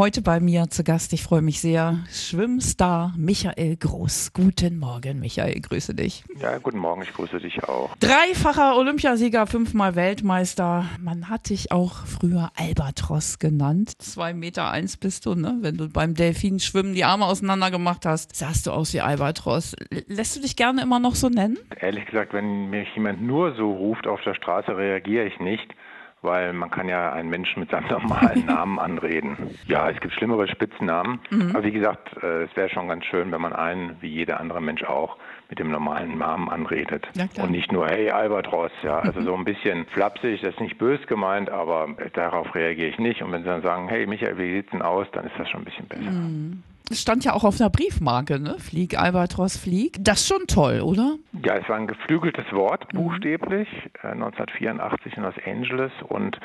Heute 0.00 0.22
bei 0.22 0.40
mir 0.40 0.70
zu 0.70 0.82
Gast, 0.82 1.12
ich 1.12 1.22
freue 1.22 1.42
mich 1.42 1.60
sehr, 1.60 1.98
Schwimmstar 2.10 3.12
Michael 3.18 3.76
Groß. 3.76 4.32
Guten 4.32 4.78
Morgen, 4.78 5.20
Michael, 5.20 5.60
grüße 5.60 5.94
dich. 5.94 6.24
Ja, 6.40 6.56
guten 6.56 6.78
Morgen, 6.78 7.02
ich 7.02 7.12
grüße 7.12 7.38
dich 7.38 7.62
auch. 7.64 7.94
Dreifacher 7.96 8.78
Olympiasieger, 8.78 9.46
fünfmal 9.46 9.96
Weltmeister. 9.96 10.86
Man 10.98 11.28
hat 11.28 11.50
dich 11.50 11.70
auch 11.70 12.06
früher 12.06 12.50
Albatros 12.56 13.38
genannt. 13.38 14.00
Zwei 14.00 14.32
Meter 14.32 14.70
eins 14.70 14.96
bist 14.96 15.26
du, 15.26 15.34
ne? 15.34 15.58
Wenn 15.60 15.76
du 15.76 15.90
beim 15.90 16.14
Delfinschwimmen 16.14 16.94
die 16.94 17.04
Arme 17.04 17.26
auseinander 17.26 17.70
gemacht 17.70 18.06
hast, 18.06 18.34
sahst 18.34 18.68
du 18.68 18.70
aus 18.70 18.94
wie 18.94 19.02
Albatros. 19.02 19.76
Lässt 20.06 20.34
du 20.34 20.40
dich 20.40 20.56
gerne 20.56 20.80
immer 20.80 20.98
noch 20.98 21.14
so 21.14 21.28
nennen? 21.28 21.58
Ehrlich 21.78 22.06
gesagt, 22.06 22.32
wenn 22.32 22.70
mich 22.70 22.88
jemand 22.94 23.20
nur 23.20 23.54
so 23.54 23.70
ruft 23.70 24.06
auf 24.06 24.22
der 24.22 24.32
Straße, 24.32 24.74
reagiere 24.74 25.26
ich 25.26 25.38
nicht 25.40 25.68
weil 26.22 26.52
man 26.52 26.70
kann 26.70 26.88
ja 26.88 27.12
einen 27.12 27.30
Menschen 27.30 27.60
mit 27.60 27.70
seinem 27.70 27.86
normalen 27.90 28.46
Namen 28.46 28.78
anreden. 28.78 29.36
Ja, 29.66 29.90
es 29.90 30.00
gibt 30.00 30.14
schlimmere 30.14 30.48
Spitznamen, 30.48 31.20
mhm. 31.30 31.50
aber 31.54 31.64
wie 31.64 31.72
gesagt, 31.72 32.10
äh, 32.22 32.44
es 32.44 32.56
wäre 32.56 32.68
schon 32.68 32.88
ganz 32.88 33.04
schön, 33.06 33.32
wenn 33.32 33.40
man 33.40 33.52
einen, 33.52 33.96
wie 34.00 34.08
jeder 34.08 34.40
andere 34.40 34.60
Mensch 34.60 34.84
auch, 34.84 35.16
mit 35.48 35.58
dem 35.58 35.70
normalen 35.70 36.16
Namen 36.18 36.48
anredet. 36.48 37.08
Ja, 37.14 37.26
und 37.42 37.50
nicht 37.50 37.72
nur, 37.72 37.88
hey, 37.88 38.10
Albatros, 38.10 38.70
ja, 38.82 39.00
also 39.00 39.20
mhm. 39.20 39.24
so 39.24 39.34
ein 39.34 39.44
bisschen 39.44 39.86
flapsig, 39.86 40.40
das 40.42 40.54
ist 40.54 40.60
nicht 40.60 40.78
bös 40.78 41.04
gemeint, 41.08 41.50
aber 41.50 41.88
darauf 42.12 42.54
reagiere 42.54 42.88
ich 42.88 42.98
nicht. 42.98 43.22
Und 43.22 43.32
wenn 43.32 43.42
sie 43.42 43.48
dann 43.48 43.62
sagen, 43.62 43.88
hey, 43.88 44.06
Michael, 44.06 44.38
wie 44.38 44.52
sieht's 44.52 44.70
denn 44.70 44.82
aus, 44.82 45.08
dann 45.12 45.24
ist 45.24 45.34
das 45.38 45.48
schon 45.48 45.62
ein 45.62 45.64
bisschen 45.64 45.86
besser. 45.86 46.10
Mhm. 46.10 46.62
Es 46.90 47.00
stand 47.00 47.24
ja 47.24 47.34
auch 47.34 47.44
auf 47.44 47.60
einer 47.60 47.70
Briefmarke, 47.70 48.40
ne? 48.40 48.56
Flieg, 48.58 48.98
Albatros, 48.98 49.56
Flieg. 49.56 49.96
Das 50.00 50.20
ist 50.20 50.28
schon 50.28 50.46
toll, 50.46 50.80
oder? 50.80 51.16
Ja, 51.44 51.56
es 51.56 51.68
war 51.68 51.76
ein 51.76 51.86
geflügeltes 51.86 52.50
Wort, 52.52 52.92
mhm. 52.92 52.98
buchstäblich, 52.98 53.68
äh, 54.02 54.08
1984 54.08 55.16
in 55.16 55.22
Los 55.22 55.34
Angeles. 55.46 55.92
Und 56.08 56.36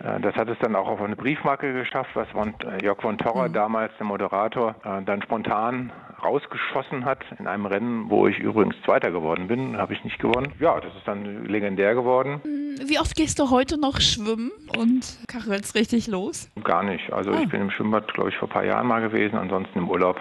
äh, 0.00 0.20
das 0.20 0.34
hat 0.34 0.48
es 0.48 0.58
dann 0.60 0.76
auch 0.76 0.88
auf 0.88 1.00
eine 1.00 1.16
Briefmarke 1.16 1.72
geschafft, 1.72 2.10
was 2.14 2.28
von, 2.28 2.54
äh, 2.60 2.84
Jörg 2.84 3.00
von 3.00 3.16
Torra, 3.16 3.48
mhm. 3.48 3.52
damals 3.54 3.92
der 3.98 4.06
Moderator, 4.06 4.74
äh, 4.84 5.02
dann 5.04 5.22
spontan 5.22 5.92
rausgeschossen 6.24 7.04
hat 7.04 7.20
in 7.38 7.46
einem 7.46 7.66
Rennen, 7.66 8.10
wo 8.10 8.26
ich 8.26 8.38
übrigens 8.38 8.74
Zweiter 8.84 9.10
geworden 9.10 9.48
bin, 9.48 9.76
habe 9.76 9.92
ich 9.92 10.02
nicht 10.04 10.18
gewonnen. 10.18 10.52
Ja, 10.58 10.80
das 10.80 10.94
ist 10.94 11.06
dann 11.06 11.44
legendär 11.46 11.94
geworden. 11.94 12.40
Mhm. 12.44 12.88
Wie 12.88 12.98
oft 12.98 13.14
gehst 13.14 13.38
du 13.38 13.50
heute 13.50 13.78
noch 13.78 14.00
schwimmen 14.00 14.50
und 14.76 15.18
kachelst 15.28 15.74
richtig 15.74 16.06
los? 16.08 16.50
Gar 16.62 16.82
nicht. 16.82 17.12
Also 17.12 17.30
ah. 17.30 17.40
ich 17.42 17.48
bin 17.48 17.60
im 17.60 17.70
Schwimmbad, 17.70 18.12
glaube 18.12 18.30
ich, 18.30 18.36
vor 18.36 18.48
ein 18.48 18.52
paar 18.52 18.64
Jahren 18.64 18.86
mal 18.86 19.00
gewesen, 19.00 19.36
ansonsten 19.36 19.78
im 19.78 19.88
Urlaub 19.88 20.18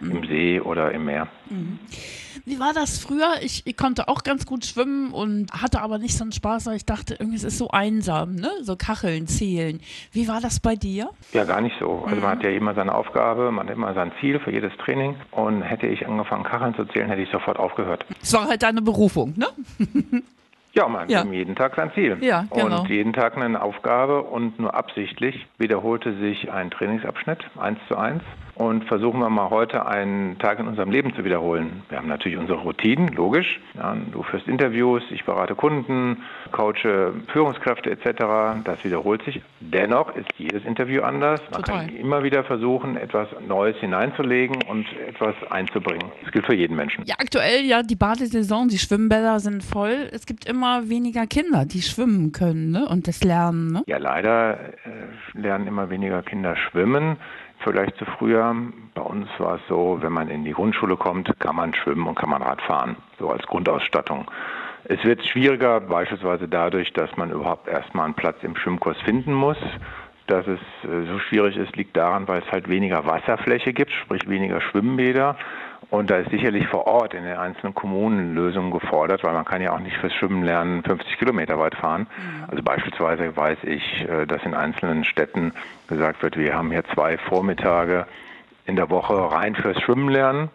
mhm. 0.00 0.10
im 0.10 0.26
See 0.26 0.60
oder 0.60 0.92
im 0.92 1.04
Meer. 1.04 1.28
Mhm. 1.48 1.78
Wie 2.44 2.60
war 2.60 2.72
das 2.72 2.98
früher? 2.98 3.42
Ich, 3.42 3.66
ich, 3.66 3.76
konnte 3.76 4.06
auch 4.06 4.22
ganz 4.22 4.46
gut 4.46 4.64
schwimmen 4.64 5.12
und 5.12 5.50
hatte 5.52 5.80
aber 5.80 5.98
nicht 5.98 6.16
so 6.16 6.22
einen 6.22 6.30
Spaß, 6.30 6.66
weil 6.66 6.76
ich 6.76 6.84
dachte, 6.84 7.16
irgendwie 7.18 7.36
es 7.36 7.42
ist 7.42 7.58
so 7.58 7.70
einsam, 7.70 8.36
ne? 8.36 8.50
So 8.62 8.76
Kacheln 8.76 9.26
zählen. 9.26 9.80
Wie 10.12 10.28
war 10.28 10.40
das 10.40 10.60
bei 10.60 10.76
dir? 10.76 11.10
Ja, 11.32 11.42
gar 11.42 11.60
nicht 11.60 11.74
so. 11.80 12.04
Also 12.06 12.20
man 12.20 12.30
hat 12.30 12.44
ja 12.44 12.50
immer 12.50 12.74
seine 12.74 12.94
Aufgabe, 12.94 13.50
man 13.50 13.66
hat 13.66 13.74
immer 13.74 13.94
sein 13.94 14.12
Ziel 14.20 14.38
für 14.38 14.52
jedes 14.52 14.72
Training. 14.76 15.16
Und 15.32 15.62
hätte 15.62 15.88
ich 15.88 16.06
angefangen, 16.06 16.44
Kacheln 16.44 16.76
zu 16.76 16.84
zählen, 16.84 17.08
hätte 17.08 17.22
ich 17.22 17.30
sofort 17.30 17.58
aufgehört. 17.58 18.04
Es 18.22 18.32
war 18.32 18.46
halt 18.46 18.62
deine 18.62 18.80
Berufung, 18.80 19.34
ne? 19.36 19.48
Ja, 20.72 20.88
man 20.88 21.08
ja. 21.08 21.20
hat 21.20 21.32
jeden 21.32 21.56
Tag 21.56 21.74
sein 21.74 21.90
Ziel. 21.94 22.18
Ja, 22.20 22.46
genau. 22.52 22.82
Und 22.82 22.90
jeden 22.90 23.14
Tag 23.14 23.34
eine 23.38 23.62
Aufgabe 23.62 24.22
und 24.22 24.60
nur 24.60 24.74
absichtlich 24.74 25.46
wiederholte 25.56 26.14
sich 26.18 26.52
ein 26.52 26.70
Trainingsabschnitt, 26.70 27.38
eins 27.58 27.78
zu 27.88 27.96
eins 27.96 28.22
und 28.56 28.84
versuchen 28.84 29.20
wir 29.20 29.28
mal 29.28 29.50
heute 29.50 29.86
einen 29.86 30.38
Tag 30.38 30.58
in 30.58 30.66
unserem 30.66 30.90
Leben 30.90 31.14
zu 31.14 31.24
wiederholen. 31.24 31.82
Wir 31.90 31.98
haben 31.98 32.08
natürlich 32.08 32.38
unsere 32.38 32.58
Routinen, 32.58 33.08
logisch. 33.08 33.60
Ja, 33.74 33.94
du 33.94 34.22
führst 34.22 34.48
Interviews, 34.48 35.02
ich 35.10 35.24
berate 35.24 35.54
Kunden, 35.54 36.22
coache 36.52 37.12
Führungskräfte 37.32 37.90
etc. 37.90 38.64
Das 38.64 38.82
wiederholt 38.82 39.22
sich. 39.24 39.42
Dennoch 39.60 40.14
ist 40.16 40.28
jedes 40.38 40.64
Interview 40.64 41.02
anders. 41.02 41.40
Man 41.50 41.62
Total. 41.62 41.86
kann 41.86 41.96
immer 41.96 42.22
wieder 42.22 42.44
versuchen, 42.44 42.96
etwas 42.96 43.28
Neues 43.46 43.76
hineinzulegen 43.76 44.62
und 44.62 44.86
etwas 45.06 45.34
einzubringen. 45.50 46.10
Das 46.22 46.32
gilt 46.32 46.46
für 46.46 46.54
jeden 46.54 46.76
Menschen. 46.76 47.04
Ja, 47.04 47.16
aktuell 47.18 47.62
ja 47.64 47.82
die 47.82 47.96
Badesaison, 47.96 48.68
die 48.68 48.78
Schwimmbäder 48.78 49.38
sind 49.38 49.62
voll. 49.64 50.08
Es 50.12 50.24
gibt 50.24 50.46
immer 50.48 50.88
weniger 50.88 51.26
Kinder, 51.26 51.66
die 51.66 51.82
schwimmen 51.82 52.32
können 52.32 52.70
ne? 52.70 52.88
und 52.88 53.06
das 53.06 53.22
lernen. 53.22 53.72
Ne? 53.72 53.82
Ja, 53.86 53.98
leider 53.98 54.58
äh, 54.58 54.68
lernen 55.34 55.66
immer 55.66 55.90
weniger 55.90 56.22
Kinder 56.22 56.56
schwimmen 56.56 57.18
vielleicht 57.66 57.96
zu 57.96 58.04
früher. 58.04 58.54
Bei 58.94 59.02
uns 59.02 59.28
war 59.38 59.56
es 59.56 59.60
so, 59.68 59.98
wenn 60.00 60.12
man 60.12 60.28
in 60.28 60.44
die 60.44 60.52
Grundschule 60.52 60.96
kommt, 60.96 61.28
kann 61.40 61.56
man 61.56 61.74
schwimmen 61.74 62.06
und 62.06 62.14
kann 62.14 62.30
man 62.30 62.42
Rad 62.42 62.62
fahren, 62.62 62.96
so 63.18 63.28
als 63.28 63.44
Grundausstattung. 63.46 64.30
Es 64.84 65.02
wird 65.04 65.24
schwieriger, 65.26 65.80
beispielsweise 65.80 66.46
dadurch, 66.46 66.92
dass 66.92 67.14
man 67.16 67.30
überhaupt 67.30 67.66
erstmal 67.66 68.04
einen 68.04 68.14
Platz 68.14 68.36
im 68.42 68.56
Schwimmkurs 68.56 68.96
finden 69.02 69.34
muss. 69.34 69.58
Dass 70.28 70.46
es 70.46 70.60
äh, 70.84 71.06
so 71.06 71.18
schwierig 71.18 71.56
ist, 71.56 71.76
liegt 71.76 71.96
daran, 71.96 72.26
weil 72.26 72.42
es 72.42 72.50
halt 72.50 72.68
weniger 72.68 73.04
Wasserfläche 73.06 73.72
gibt, 73.72 73.92
sprich 73.92 74.28
weniger 74.28 74.60
Schwimmbäder. 74.60 75.36
Und 75.88 76.10
da 76.10 76.16
ist 76.16 76.30
sicherlich 76.30 76.66
vor 76.66 76.86
Ort 76.86 77.14
in 77.14 77.22
den 77.22 77.36
einzelnen 77.36 77.74
Kommunen 77.74 78.34
Lösungen 78.34 78.72
gefordert, 78.72 79.22
weil 79.22 79.32
man 79.32 79.44
kann 79.44 79.62
ja 79.62 79.72
auch 79.72 79.78
nicht 79.78 79.96
fürs 79.98 80.12
Schwimmen 80.14 80.42
lernen 80.42 80.82
50 80.82 81.16
Kilometer 81.18 81.58
weit 81.58 81.76
fahren. 81.76 82.08
Mhm. 82.16 82.44
Also 82.48 82.62
beispielsweise 82.62 83.36
weiß 83.36 83.58
ich, 83.62 84.08
äh, 84.08 84.26
dass 84.26 84.42
in 84.42 84.54
einzelnen 84.54 85.04
Städten 85.04 85.52
gesagt 85.86 86.22
wird, 86.22 86.36
wir 86.36 86.54
haben 86.54 86.72
hier 86.72 86.84
zwei 86.92 87.18
Vormittage 87.18 88.06
in 88.66 88.74
der 88.74 88.90
Woche 88.90 89.14
rein 89.30 89.54
fürs 89.54 89.80
Schwimmen 89.80 90.08
lernen, 90.08 90.50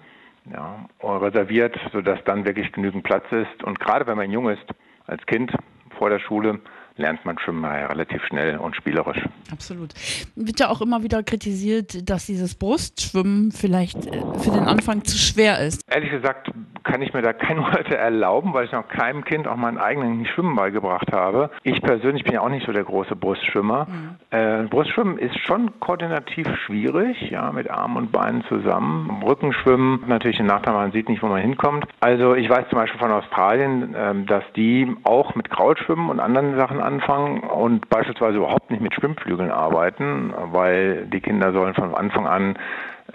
ja, 0.52 0.86
reserviert, 1.02 1.80
sodass 1.94 2.22
dann 2.25 2.44
wirklich 2.44 2.74
genügend 2.74 3.03
Platz 3.03 3.25
ist. 3.31 3.63
Und 3.63 3.80
gerade 3.80 4.06
wenn 4.08 4.18
man 4.18 4.31
jung 4.31 4.50
ist, 4.50 4.66
als 5.08 5.25
Kind 5.28 5.53
vor 5.98 6.09
der 6.09 6.19
Schule, 6.19 6.59
lernt 7.01 7.25
man 7.25 7.38
Schwimmen 7.39 7.63
ja 7.63 7.88
relativ 7.88 8.23
schnell 8.25 8.57
und 8.57 8.75
spielerisch. 8.75 9.19
Absolut. 9.51 9.94
Wird 10.35 10.59
ja 10.59 10.69
auch 10.69 10.81
immer 10.81 11.03
wieder 11.03 11.23
kritisiert, 11.23 12.09
dass 12.09 12.28
dieses 12.28 12.56
Brustschwimmen 12.56 13.51
vielleicht 13.51 14.06
äh, 14.06 14.22
für 14.39 14.51
den 14.51 14.63
Anfang 14.63 15.03
zu 15.03 15.17
schwer 15.17 15.59
ist. 15.59 15.81
Ehrlich 15.91 16.12
gesagt 16.12 16.51
kann 16.84 17.01
ich 17.01 17.13
mir 17.13 17.22
da 17.22 17.34
keine 17.34 17.62
Worte 17.62 17.97
erlauben, 17.97 18.53
weil 18.53 18.66
ich 18.66 18.72
noch 18.72 18.88
keinem 18.88 19.23
Kind 19.23 19.47
auch 19.47 19.56
meinen 19.56 19.78
eigenen 19.78 20.25
Schwimmen 20.25 20.56
beigebracht 20.56 21.12
habe. 21.12 21.51
Ich 21.63 21.81
persönlich 21.81 22.23
bin 22.23 22.34
ja 22.34 22.41
auch 22.41 22.50
nicht 22.50 22.66
so 22.66 22.72
der 22.72 22.84
große 22.84 23.16
Brustschwimmer. 23.16 23.88
Mhm. 23.88 24.16
Äh, 24.31 24.63
Brustschwimmen 24.63 25.18
ist 25.18 25.38
schon 25.45 25.79
koordinativ 25.79 26.47
schwierig, 26.66 27.18
ja, 27.29 27.51
mit 27.51 27.69
Armen 27.69 27.97
und 27.97 28.12
Beinen 28.12 28.44
zusammen. 28.45 29.22
Rückenschwimmen 29.23 30.03
natürlich 30.07 30.39
ein 30.39 30.47
Nachteil, 30.47 30.73
man 30.73 30.91
sieht 30.91 31.09
nicht, 31.09 31.22
wo 31.22 31.28
man 31.28 31.41
hinkommt. 31.41 31.85
Also 32.00 32.35
ich 32.35 32.50
weiß 32.50 32.69
zum 32.69 32.79
Beispiel 32.79 33.00
von 33.00 33.12
Australien, 33.12 33.94
äh, 33.94 34.25
dass 34.25 34.44
die 34.56 34.95
auch 35.03 35.35
mit 35.35 35.50
Krautschwimmen 35.50 36.09
und 36.09 36.19
anderen 36.19 36.57
Sachen 36.57 36.81
anfangen 36.91 37.40
und 37.41 37.90
beispielsweise 37.90 38.38
überhaupt 38.38 38.69
nicht 38.72 38.81
mit 38.81 38.94
Schwimmflügeln 38.94 39.52
arbeiten, 39.52 40.34
weil 40.52 41.06
die 41.07 41.22
Kinder 41.22 41.53
sollen 41.53 41.74
von 41.74 41.96
Anfang 41.96 42.28
an 42.28 42.57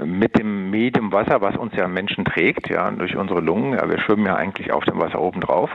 mit 0.04 0.38
dem 0.38 0.70
Medium 0.70 1.12
Wasser, 1.12 1.40
was 1.40 1.56
uns 1.56 1.74
ja 1.74 1.88
Menschen 1.88 2.24
trägt, 2.24 2.68
ja, 2.68 2.90
durch 2.90 3.16
unsere 3.16 3.40
Lungen, 3.40 3.74
ja, 3.74 3.88
wir 3.88 3.98
schwimmen 3.98 4.26
ja 4.26 4.34
eigentlich 4.36 4.72
auf 4.72 4.84
dem 4.84 4.98
Wasser 4.98 5.20
oben 5.20 5.40
drauf, 5.40 5.70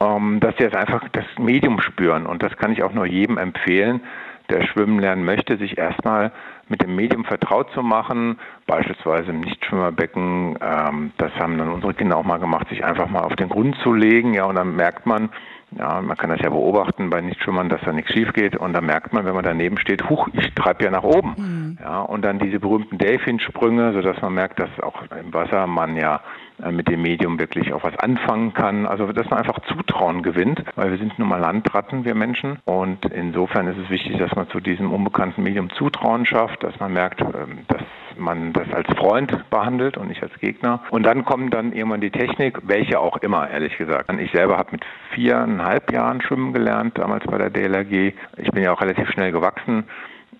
ähm, 0.00 0.40
dass 0.40 0.56
sie 0.56 0.64
jetzt 0.64 0.76
einfach 0.76 1.08
das 1.12 1.24
Medium 1.38 1.80
spüren. 1.80 2.26
Und 2.26 2.42
das 2.42 2.56
kann 2.56 2.72
ich 2.72 2.82
auch 2.82 2.92
nur 2.92 3.06
jedem 3.06 3.38
empfehlen, 3.38 4.00
der 4.48 4.66
schwimmen 4.66 4.98
lernen 4.98 5.24
möchte, 5.24 5.56
sich 5.58 5.78
erstmal 5.78 6.32
mit 6.68 6.82
dem 6.82 6.96
Medium 6.96 7.24
vertraut 7.24 7.70
zu 7.72 7.82
machen, 7.82 8.38
beispielsweise 8.66 9.30
im 9.30 9.40
Nichtschwimmerbecken. 9.40 10.58
Ähm, 10.60 11.12
das 11.18 11.32
haben 11.36 11.56
dann 11.58 11.68
unsere 11.68 11.94
Kinder 11.94 12.16
auch 12.16 12.24
mal 12.24 12.38
gemacht, 12.38 12.68
sich 12.68 12.84
einfach 12.84 13.08
mal 13.08 13.20
auf 13.20 13.36
den 13.36 13.48
Grund 13.48 13.76
zu 13.82 13.92
legen, 13.92 14.34
ja, 14.34 14.44
und 14.44 14.56
dann 14.56 14.74
merkt 14.74 15.06
man, 15.06 15.30
ja, 15.78 16.00
man 16.00 16.16
kann 16.16 16.30
das 16.30 16.40
ja 16.40 16.50
beobachten 16.50 17.10
bei 17.10 17.20
Nichtschwimmern, 17.20 17.68
dass 17.68 17.80
da 17.82 17.92
nichts 17.92 18.12
schief 18.12 18.32
geht 18.32 18.56
und 18.56 18.72
da 18.72 18.80
merkt 18.80 19.12
man, 19.12 19.24
wenn 19.24 19.34
man 19.34 19.44
daneben 19.44 19.78
steht, 19.78 20.08
huch, 20.08 20.28
ich 20.32 20.52
treibe 20.54 20.84
ja 20.84 20.90
nach 20.90 21.04
oben. 21.04 21.34
Mhm. 21.36 21.78
Ja, 21.80 22.00
und 22.00 22.22
dann 22.24 22.38
diese 22.38 22.58
berühmten 22.58 22.98
Delfinsprünge, 22.98 23.92
sodass 23.92 24.20
man 24.20 24.34
merkt, 24.34 24.58
dass 24.58 24.70
auch 24.80 25.02
im 25.18 25.32
Wasser 25.32 25.66
man 25.66 25.96
ja 25.96 26.20
äh, 26.62 26.72
mit 26.72 26.88
dem 26.88 27.02
Medium 27.02 27.38
wirklich 27.38 27.72
auch 27.72 27.84
was 27.84 27.96
anfangen 27.98 28.52
kann. 28.52 28.86
Also 28.86 29.06
dass 29.12 29.28
man 29.30 29.38
einfach 29.38 29.60
Zutrauen 29.60 30.22
gewinnt, 30.22 30.62
weil 30.74 30.90
wir 30.90 30.98
sind 30.98 31.18
nun 31.18 31.28
mal 31.28 31.40
Landratten, 31.40 32.04
wir 32.04 32.14
Menschen. 32.14 32.58
Und 32.64 33.04
insofern 33.06 33.68
ist 33.68 33.78
es 33.78 33.90
wichtig, 33.90 34.18
dass 34.18 34.34
man 34.34 34.48
zu 34.48 34.60
diesem 34.60 34.92
unbekannten 34.92 35.42
Medium 35.42 35.70
Zutrauen 35.70 36.26
schafft, 36.26 36.62
dass 36.62 36.78
man 36.80 36.92
merkt, 36.92 37.20
ähm, 37.20 37.60
dass 37.68 37.82
man 38.20 38.52
das 38.52 38.72
als 38.72 38.86
Freund 38.96 39.50
behandelt 39.50 39.96
und 39.96 40.08
nicht 40.08 40.22
als 40.22 40.32
Gegner. 40.40 40.80
Und 40.90 41.04
dann 41.04 41.24
kommt 41.24 41.54
dann 41.54 41.72
irgendwann 41.72 42.00
die 42.00 42.10
Technik, 42.10 42.58
welche 42.62 43.00
auch 43.00 43.16
immer, 43.18 43.50
ehrlich 43.50 43.76
gesagt. 43.78 44.10
Ich 44.18 44.32
selber 44.32 44.56
habe 44.56 44.72
mit 44.72 44.84
viereinhalb 45.14 45.92
Jahren 45.92 46.20
schwimmen 46.22 46.52
gelernt, 46.52 46.98
damals 46.98 47.24
bei 47.26 47.38
der 47.38 47.50
DLRG. 47.50 48.14
Ich 48.36 48.50
bin 48.52 48.62
ja 48.62 48.72
auch 48.72 48.80
relativ 48.80 49.08
schnell 49.10 49.32
gewachsen. 49.32 49.84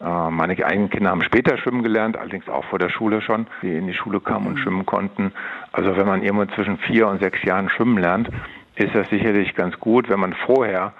Äh, 0.00 0.30
meine 0.30 0.64
eigenen 0.64 0.90
Kinder 0.90 1.10
haben 1.10 1.22
später 1.22 1.58
schwimmen 1.58 1.82
gelernt, 1.82 2.16
allerdings 2.16 2.48
auch 2.48 2.64
vor 2.64 2.78
der 2.78 2.88
Schule 2.88 3.20
schon, 3.20 3.46
die 3.62 3.76
in 3.76 3.86
die 3.86 3.94
Schule 3.94 4.20
kamen 4.20 4.46
und 4.46 4.54
mhm. 4.54 4.58
schwimmen 4.58 4.86
konnten. 4.86 5.32
Also 5.72 5.96
wenn 5.96 6.06
man 6.06 6.22
irgendwann 6.22 6.50
zwischen 6.50 6.78
vier 6.78 7.08
und 7.08 7.20
sechs 7.20 7.42
Jahren 7.42 7.68
schwimmen 7.68 7.98
lernt, 7.98 8.30
ist 8.76 8.94
das 8.94 9.08
sicherlich 9.10 9.54
ganz 9.54 9.78
gut, 9.78 10.08
wenn 10.08 10.20
man 10.20 10.32
vorher, 10.32 10.94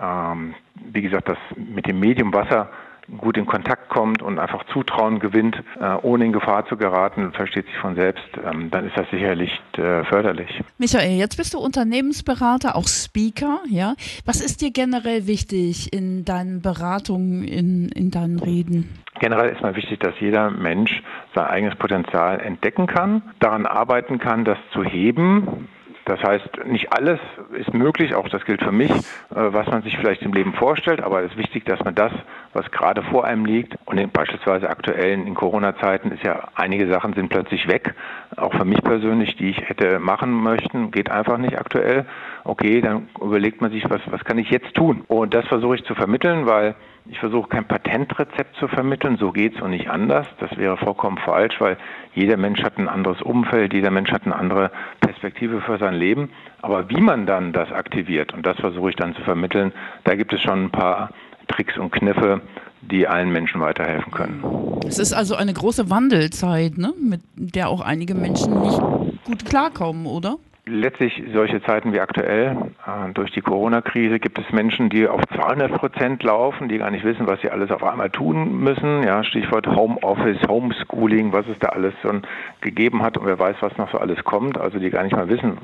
ähm, 0.00 0.54
wie 0.92 1.02
gesagt, 1.02 1.28
das 1.28 1.38
mit 1.56 1.86
dem 1.88 1.98
Medium 1.98 2.32
Wasser 2.32 2.70
gut 3.18 3.36
in 3.36 3.46
Kontakt 3.46 3.88
kommt 3.88 4.22
und 4.22 4.38
einfach 4.38 4.64
Zutrauen 4.72 5.18
gewinnt, 5.18 5.56
äh, 5.80 5.94
ohne 6.02 6.24
in 6.26 6.32
Gefahr 6.32 6.66
zu 6.66 6.76
geraten, 6.76 7.32
versteht 7.32 7.66
sich 7.66 7.76
von 7.78 7.94
selbst, 7.94 8.24
ähm, 8.44 8.70
dann 8.70 8.86
ist 8.86 8.96
das 8.96 9.08
sicherlich 9.10 9.50
äh, 9.76 10.04
förderlich. 10.04 10.62
Michael, 10.78 11.18
jetzt 11.18 11.36
bist 11.36 11.54
du 11.54 11.58
Unternehmensberater, 11.58 12.76
auch 12.76 12.88
Speaker, 12.88 13.60
ja. 13.68 13.94
Was 14.24 14.40
ist 14.40 14.60
dir 14.60 14.70
generell 14.70 15.26
wichtig 15.26 15.92
in 15.92 16.24
deinen 16.24 16.62
Beratungen, 16.62 17.44
in, 17.44 17.88
in 17.90 18.10
deinen 18.10 18.38
Reden? 18.38 18.88
Generell 19.20 19.50
ist 19.50 19.62
mal 19.62 19.76
wichtig, 19.76 20.00
dass 20.00 20.14
jeder 20.20 20.50
Mensch 20.50 21.02
sein 21.34 21.46
eigenes 21.46 21.76
Potenzial 21.76 22.40
entdecken 22.40 22.86
kann, 22.86 23.22
daran 23.38 23.66
arbeiten 23.66 24.18
kann, 24.18 24.44
das 24.44 24.58
zu 24.72 24.82
heben, 24.82 25.68
das 26.04 26.22
heißt, 26.22 26.66
nicht 26.66 26.92
alles 26.92 27.18
ist 27.52 27.72
möglich, 27.72 28.14
auch 28.14 28.28
das 28.28 28.44
gilt 28.44 28.62
für 28.62 28.72
mich, 28.72 28.90
äh, 28.90 29.02
was 29.30 29.66
man 29.68 29.82
sich 29.82 29.96
vielleicht 29.96 30.22
im 30.22 30.32
Leben 30.32 30.52
vorstellt, 30.52 31.02
aber 31.02 31.22
es 31.22 31.32
ist 31.32 31.38
wichtig, 31.38 31.64
dass 31.64 31.82
man 31.82 31.94
das, 31.94 32.12
was 32.52 32.70
gerade 32.70 33.02
vor 33.02 33.24
einem 33.24 33.46
liegt 33.46 33.76
und 33.86 33.98
in, 33.98 34.10
beispielsweise 34.10 34.68
aktuell 34.68 35.12
in 35.12 35.34
Corona-Zeiten 35.34 36.12
ist 36.12 36.22
ja, 36.22 36.48
einige 36.54 36.88
Sachen 36.88 37.14
sind 37.14 37.30
plötzlich 37.30 37.68
weg, 37.68 37.94
auch 38.36 38.52
für 38.52 38.64
mich 38.64 38.82
persönlich, 38.82 39.36
die 39.36 39.50
ich 39.50 39.68
hätte 39.68 39.98
machen 39.98 40.32
möchten, 40.32 40.90
geht 40.90 41.10
einfach 41.10 41.38
nicht 41.38 41.58
aktuell. 41.58 42.04
Okay, 42.44 42.80
dann 42.80 43.08
überlegt 43.20 43.60
man 43.60 43.70
sich, 43.70 43.88
was, 43.88 44.00
was 44.06 44.24
kann 44.24 44.38
ich 44.38 44.50
jetzt 44.50 44.74
tun? 44.74 45.04
Und 45.08 45.32
das 45.32 45.46
versuche 45.46 45.76
ich 45.76 45.84
zu 45.84 45.94
vermitteln, 45.94 46.46
weil 46.46 46.74
ich 47.06 47.18
versuche 47.18 47.48
kein 47.48 47.68
Patentrezept 47.68 48.56
zu 48.56 48.66
vermitteln, 48.66 49.18
so 49.18 49.30
geht's 49.30 49.60
und 49.60 49.70
nicht 49.70 49.90
anders. 49.90 50.26
Das 50.40 50.56
wäre 50.56 50.78
vollkommen 50.78 51.18
falsch, 51.18 51.60
weil 51.60 51.76
jeder 52.14 52.38
Mensch 52.38 52.62
hat 52.62 52.78
ein 52.78 52.88
anderes 52.88 53.20
Umfeld, 53.20 53.74
jeder 53.74 53.90
Mensch 53.90 54.10
hat 54.10 54.24
eine 54.24 54.34
andere 54.34 54.70
Perspektive 55.00 55.60
für 55.60 55.76
sein 55.78 55.94
Leben. 55.94 56.30
Aber 56.62 56.88
wie 56.88 57.00
man 57.00 57.26
dann 57.26 57.52
das 57.52 57.70
aktiviert, 57.72 58.32
und 58.32 58.46
das 58.46 58.56
versuche 58.56 58.90
ich 58.90 58.96
dann 58.96 59.14
zu 59.14 59.22
vermitteln, 59.22 59.72
da 60.04 60.14
gibt 60.14 60.32
es 60.32 60.40
schon 60.40 60.64
ein 60.64 60.70
paar 60.70 61.10
Tricks 61.48 61.76
und 61.76 61.92
Kniffe, 61.92 62.40
die 62.80 63.06
allen 63.06 63.30
Menschen 63.30 63.60
weiterhelfen 63.60 64.12
können. 64.12 64.80
Es 64.86 64.98
ist 64.98 65.12
also 65.12 65.34
eine 65.34 65.52
große 65.52 65.90
Wandelzeit, 65.90 66.78
ne? 66.78 66.94
mit 66.98 67.20
der 67.36 67.68
auch 67.68 67.82
einige 67.82 68.14
Menschen 68.14 68.60
nicht 68.62 68.80
gut 69.24 69.44
klarkommen, 69.44 70.06
oder? 70.06 70.36
Letztlich 70.66 71.22
solche 71.34 71.62
Zeiten 71.62 71.92
wie 71.92 72.00
aktuell, 72.00 72.56
äh, 72.86 73.12
durch 73.12 73.30
die 73.32 73.42
Corona-Krise 73.42 74.18
gibt 74.18 74.38
es 74.38 74.50
Menschen, 74.50 74.88
die 74.88 75.06
auf 75.06 75.20
200 75.36 75.70
Prozent 75.74 76.22
laufen, 76.22 76.70
die 76.70 76.78
gar 76.78 76.90
nicht 76.90 77.04
wissen, 77.04 77.26
was 77.26 77.38
sie 77.42 77.50
alles 77.50 77.70
auf 77.70 77.84
einmal 77.84 78.08
tun 78.08 78.60
müssen. 78.60 79.02
Ja, 79.02 79.22
Stichwort 79.24 79.66
Homeoffice, 79.66 80.40
Homeschooling, 80.48 81.34
was 81.34 81.46
es 81.48 81.58
da 81.58 81.68
alles 81.68 81.92
schon 82.00 82.22
gegeben 82.62 83.02
hat 83.02 83.18
und 83.18 83.26
wer 83.26 83.38
weiß, 83.38 83.56
was 83.60 83.76
noch 83.76 83.90
so 83.92 83.98
alles 83.98 84.24
kommt. 84.24 84.56
Also 84.58 84.78
die 84.78 84.88
gar 84.88 85.02
nicht 85.02 85.14
mal 85.14 85.28
wissen, 85.28 85.58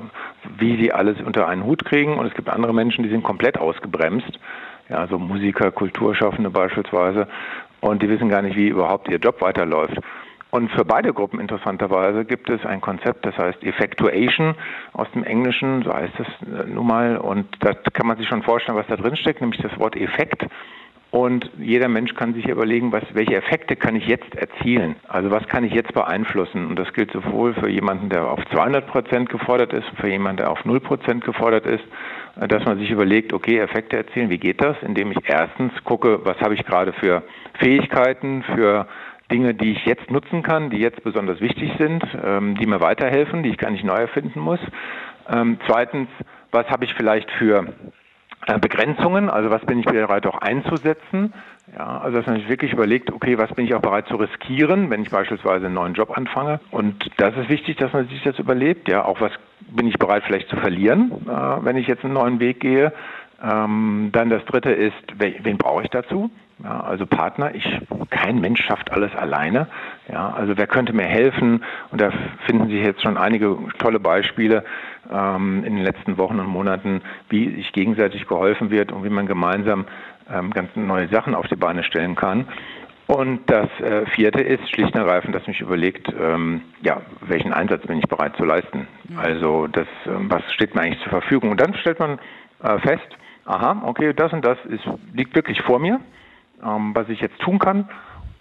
wie 0.59 0.77
sie 0.77 0.93
alles 0.93 1.19
unter 1.19 1.47
einen 1.47 1.63
Hut 1.63 1.83
kriegen. 1.83 2.19
Und 2.19 2.27
es 2.27 2.35
gibt 2.35 2.47
andere 2.49 2.73
Menschen, 2.73 3.03
die 3.03 3.09
sind 3.09 3.23
komplett 3.23 3.57
ausgebremst. 3.57 4.39
Ja, 4.87 4.97
also 4.97 5.17
Musiker, 5.17 5.71
Kulturschaffende 5.71 6.51
beispielsweise. 6.51 7.27
Und 7.79 8.03
die 8.03 8.09
wissen 8.09 8.29
gar 8.29 8.43
nicht, 8.43 8.55
wie 8.55 8.67
überhaupt 8.67 9.09
ihr 9.09 9.17
Job 9.17 9.41
weiterläuft. 9.41 9.97
Und 10.51 10.69
für 10.71 10.83
beide 10.83 11.13
Gruppen 11.13 11.39
interessanterweise 11.39 12.25
gibt 12.25 12.49
es 12.49 12.65
ein 12.65 12.81
Konzept, 12.81 13.25
das 13.25 13.37
heißt 13.37 13.63
Effectuation 13.63 14.55
aus 14.91 15.09
dem 15.11 15.23
Englischen, 15.23 15.81
so 15.83 15.93
heißt 15.93 16.13
es 16.19 16.27
äh, 16.47 16.67
nun 16.67 16.87
mal. 16.87 17.17
Und 17.17 17.47
da 17.61 17.73
kann 17.73 18.05
man 18.05 18.17
sich 18.17 18.27
schon 18.27 18.43
vorstellen, 18.43 18.77
was 18.77 18.87
da 18.87 18.97
drin 18.97 19.15
steckt, 19.15 19.39
nämlich 19.39 19.61
das 19.61 19.77
Wort 19.79 19.95
Effekt. 19.95 20.45
Und 21.11 21.49
jeder 21.59 21.89
Mensch 21.89 22.15
kann 22.15 22.33
sich 22.33 22.47
überlegen, 22.47 22.93
was, 22.93 23.03
welche 23.13 23.35
Effekte 23.35 23.75
kann 23.75 23.97
ich 23.97 24.07
jetzt 24.07 24.33
erzielen? 24.33 24.95
Also 25.09 25.29
was 25.29 25.45
kann 25.47 25.65
ich 25.65 25.73
jetzt 25.73 25.93
beeinflussen? 25.93 26.67
Und 26.67 26.79
das 26.79 26.93
gilt 26.93 27.11
sowohl 27.11 27.53
für 27.53 27.67
jemanden, 27.67 28.07
der 28.07 28.29
auf 28.29 28.39
200 28.53 28.87
Prozent 28.87 29.29
gefordert 29.29 29.73
ist, 29.73 29.87
für 29.99 30.07
jemanden, 30.07 30.37
der 30.37 30.51
auf 30.51 30.63
0 30.63 30.79
Prozent 30.79 31.25
gefordert 31.25 31.65
ist, 31.65 31.83
äh, 32.39 32.47
dass 32.47 32.63
man 32.65 32.77
sich 32.77 32.91
überlegt, 32.91 33.33
okay, 33.33 33.59
Effekte 33.59 33.97
erzielen, 33.97 34.29
wie 34.29 34.37
geht 34.37 34.61
das? 34.61 34.77
Indem 34.83 35.11
ich 35.11 35.17
erstens 35.25 35.71
gucke, 35.83 36.25
was 36.25 36.39
habe 36.39 36.55
ich 36.55 36.65
gerade 36.65 36.93
für 36.93 37.23
Fähigkeiten, 37.59 38.43
für 38.43 38.87
Dinge, 39.31 39.53
die 39.53 39.71
ich 39.71 39.85
jetzt 39.85 40.11
nutzen 40.11 40.43
kann, 40.43 40.69
die 40.69 40.77
jetzt 40.77 41.03
besonders 41.03 41.39
wichtig 41.39 41.71
sind, 41.77 42.03
ähm, 42.23 42.55
die 42.55 42.65
mir 42.65 42.81
weiterhelfen, 42.81 43.43
die 43.43 43.49
ich 43.49 43.57
gar 43.57 43.71
nicht 43.71 43.83
neu 43.83 43.95
erfinden 43.95 44.39
muss. 44.39 44.59
Ähm, 45.29 45.57
zweitens, 45.67 46.09
was 46.51 46.67
habe 46.69 46.85
ich 46.85 46.93
vielleicht 46.93 47.31
für 47.31 47.73
äh, 48.47 48.57
Begrenzungen, 48.59 49.29
also 49.29 49.49
was 49.49 49.61
bin 49.65 49.79
ich 49.79 49.85
bereit 49.85 50.25
auch 50.25 50.39
einzusetzen. 50.39 51.33
Ja, 51.77 51.99
also 51.99 52.17
dass 52.17 52.25
man 52.25 52.37
sich 52.37 52.49
wirklich 52.49 52.73
überlegt, 52.73 53.11
okay, 53.13 53.37
was 53.37 53.53
bin 53.53 53.65
ich 53.65 53.73
auch 53.73 53.81
bereit 53.81 54.07
zu 54.07 54.15
riskieren, 54.15 54.89
wenn 54.89 55.03
ich 55.03 55.09
beispielsweise 55.09 55.67
einen 55.67 55.75
neuen 55.75 55.93
Job 55.93 56.17
anfange. 56.17 56.59
Und 56.71 57.09
das 57.17 57.35
ist 57.37 57.49
wichtig, 57.49 57.77
dass 57.77 57.93
man 57.93 58.07
sich 58.07 58.21
das 58.23 58.37
überlebt. 58.39 58.89
Ja, 58.89 59.05
auch 59.05 59.21
was 59.21 59.31
bin 59.69 59.87
ich 59.87 59.97
bereit 59.97 60.23
vielleicht 60.25 60.49
zu 60.49 60.57
verlieren, 60.57 61.11
äh, 61.27 61.65
wenn 61.65 61.77
ich 61.77 61.87
jetzt 61.87 62.03
einen 62.03 62.13
neuen 62.13 62.39
Weg 62.39 62.59
gehe. 62.59 62.91
Ähm, 63.41 64.09
dann 64.11 64.29
das 64.29 64.43
dritte 64.45 64.71
ist, 64.71 64.93
wen, 65.17 65.35
wen 65.43 65.57
brauche 65.57 65.83
ich 65.83 65.89
dazu? 65.89 66.29
Ja, 66.63 66.81
also 66.81 67.07
Partner, 67.07 67.55
ich, 67.55 67.65
kein 68.11 68.39
Mensch 68.39 68.63
schafft 68.63 68.91
alles 68.91 69.15
alleine. 69.15 69.67
Ja, 70.11 70.31
also 70.31 70.57
wer 70.57 70.67
könnte 70.67 70.93
mir 70.93 71.05
helfen? 71.05 71.63
Und 71.91 72.01
da 72.01 72.11
finden 72.45 72.67
sich 72.67 72.83
jetzt 72.83 73.01
schon 73.01 73.17
einige 73.17 73.57
tolle 73.79 73.99
Beispiele 73.99 74.63
ähm, 75.11 75.63
in 75.63 75.75
den 75.75 75.83
letzten 75.83 76.17
Wochen 76.17 76.39
und 76.39 76.47
Monaten, 76.47 77.01
wie 77.29 77.55
sich 77.55 77.71
gegenseitig 77.71 78.27
geholfen 78.27 78.69
wird 78.69 78.91
und 78.91 79.03
wie 79.03 79.09
man 79.09 79.25
gemeinsam 79.25 79.85
ähm, 80.31 80.51
ganz 80.51 80.69
neue 80.75 81.07
Sachen 81.07 81.33
auf 81.33 81.47
die 81.47 81.55
Beine 81.55 81.83
stellen 81.83 82.15
kann. 82.15 82.47
Und 83.07 83.49
das 83.49 83.67
äh, 83.79 84.05
vierte 84.05 84.41
ist 84.41 84.69
schlicht 84.69 84.93
und 84.93 85.01
ergreifend, 85.01 85.35
dass 85.35 85.45
mich 85.47 85.59
überlegt, 85.61 86.13
ähm, 86.17 86.61
ja, 86.81 87.01
welchen 87.21 87.51
Einsatz 87.53 87.85
bin 87.85 87.97
ich 87.97 88.07
bereit 88.07 88.35
zu 88.37 88.45
leisten? 88.45 88.87
Also 89.17 89.67
das, 89.67 89.87
äh, 90.05 90.11
was 90.29 90.43
steht 90.53 90.75
mir 90.75 90.81
eigentlich 90.81 91.01
zur 91.01 91.09
Verfügung? 91.09 91.51
Und 91.51 91.59
dann 91.59 91.73
stellt 91.73 91.99
man 91.99 92.19
äh, 92.63 92.77
fest, 92.79 93.17
aha, 93.45 93.81
okay, 93.85 94.13
das 94.13 94.31
und 94.31 94.45
das 94.45 94.57
ist, 94.65 94.87
liegt 95.13 95.35
wirklich 95.35 95.59
vor 95.63 95.79
mir 95.79 95.99
ähm, 96.63 96.95
was 96.95 97.09
ich 97.09 97.19
jetzt 97.19 97.39
tun 97.39 97.59
kann. 97.59 97.89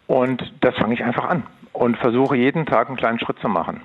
Und 0.06 0.52
das 0.60 0.74
fange 0.76 0.94
ich 0.94 1.04
einfach 1.04 1.28
an 1.28 1.44
und 1.72 1.96
versuche 1.96 2.36
jeden 2.36 2.66
Tag 2.66 2.88
einen 2.88 2.96
kleinen 2.96 3.20
Schritt 3.20 3.38
zu 3.40 3.48
machen. 3.48 3.80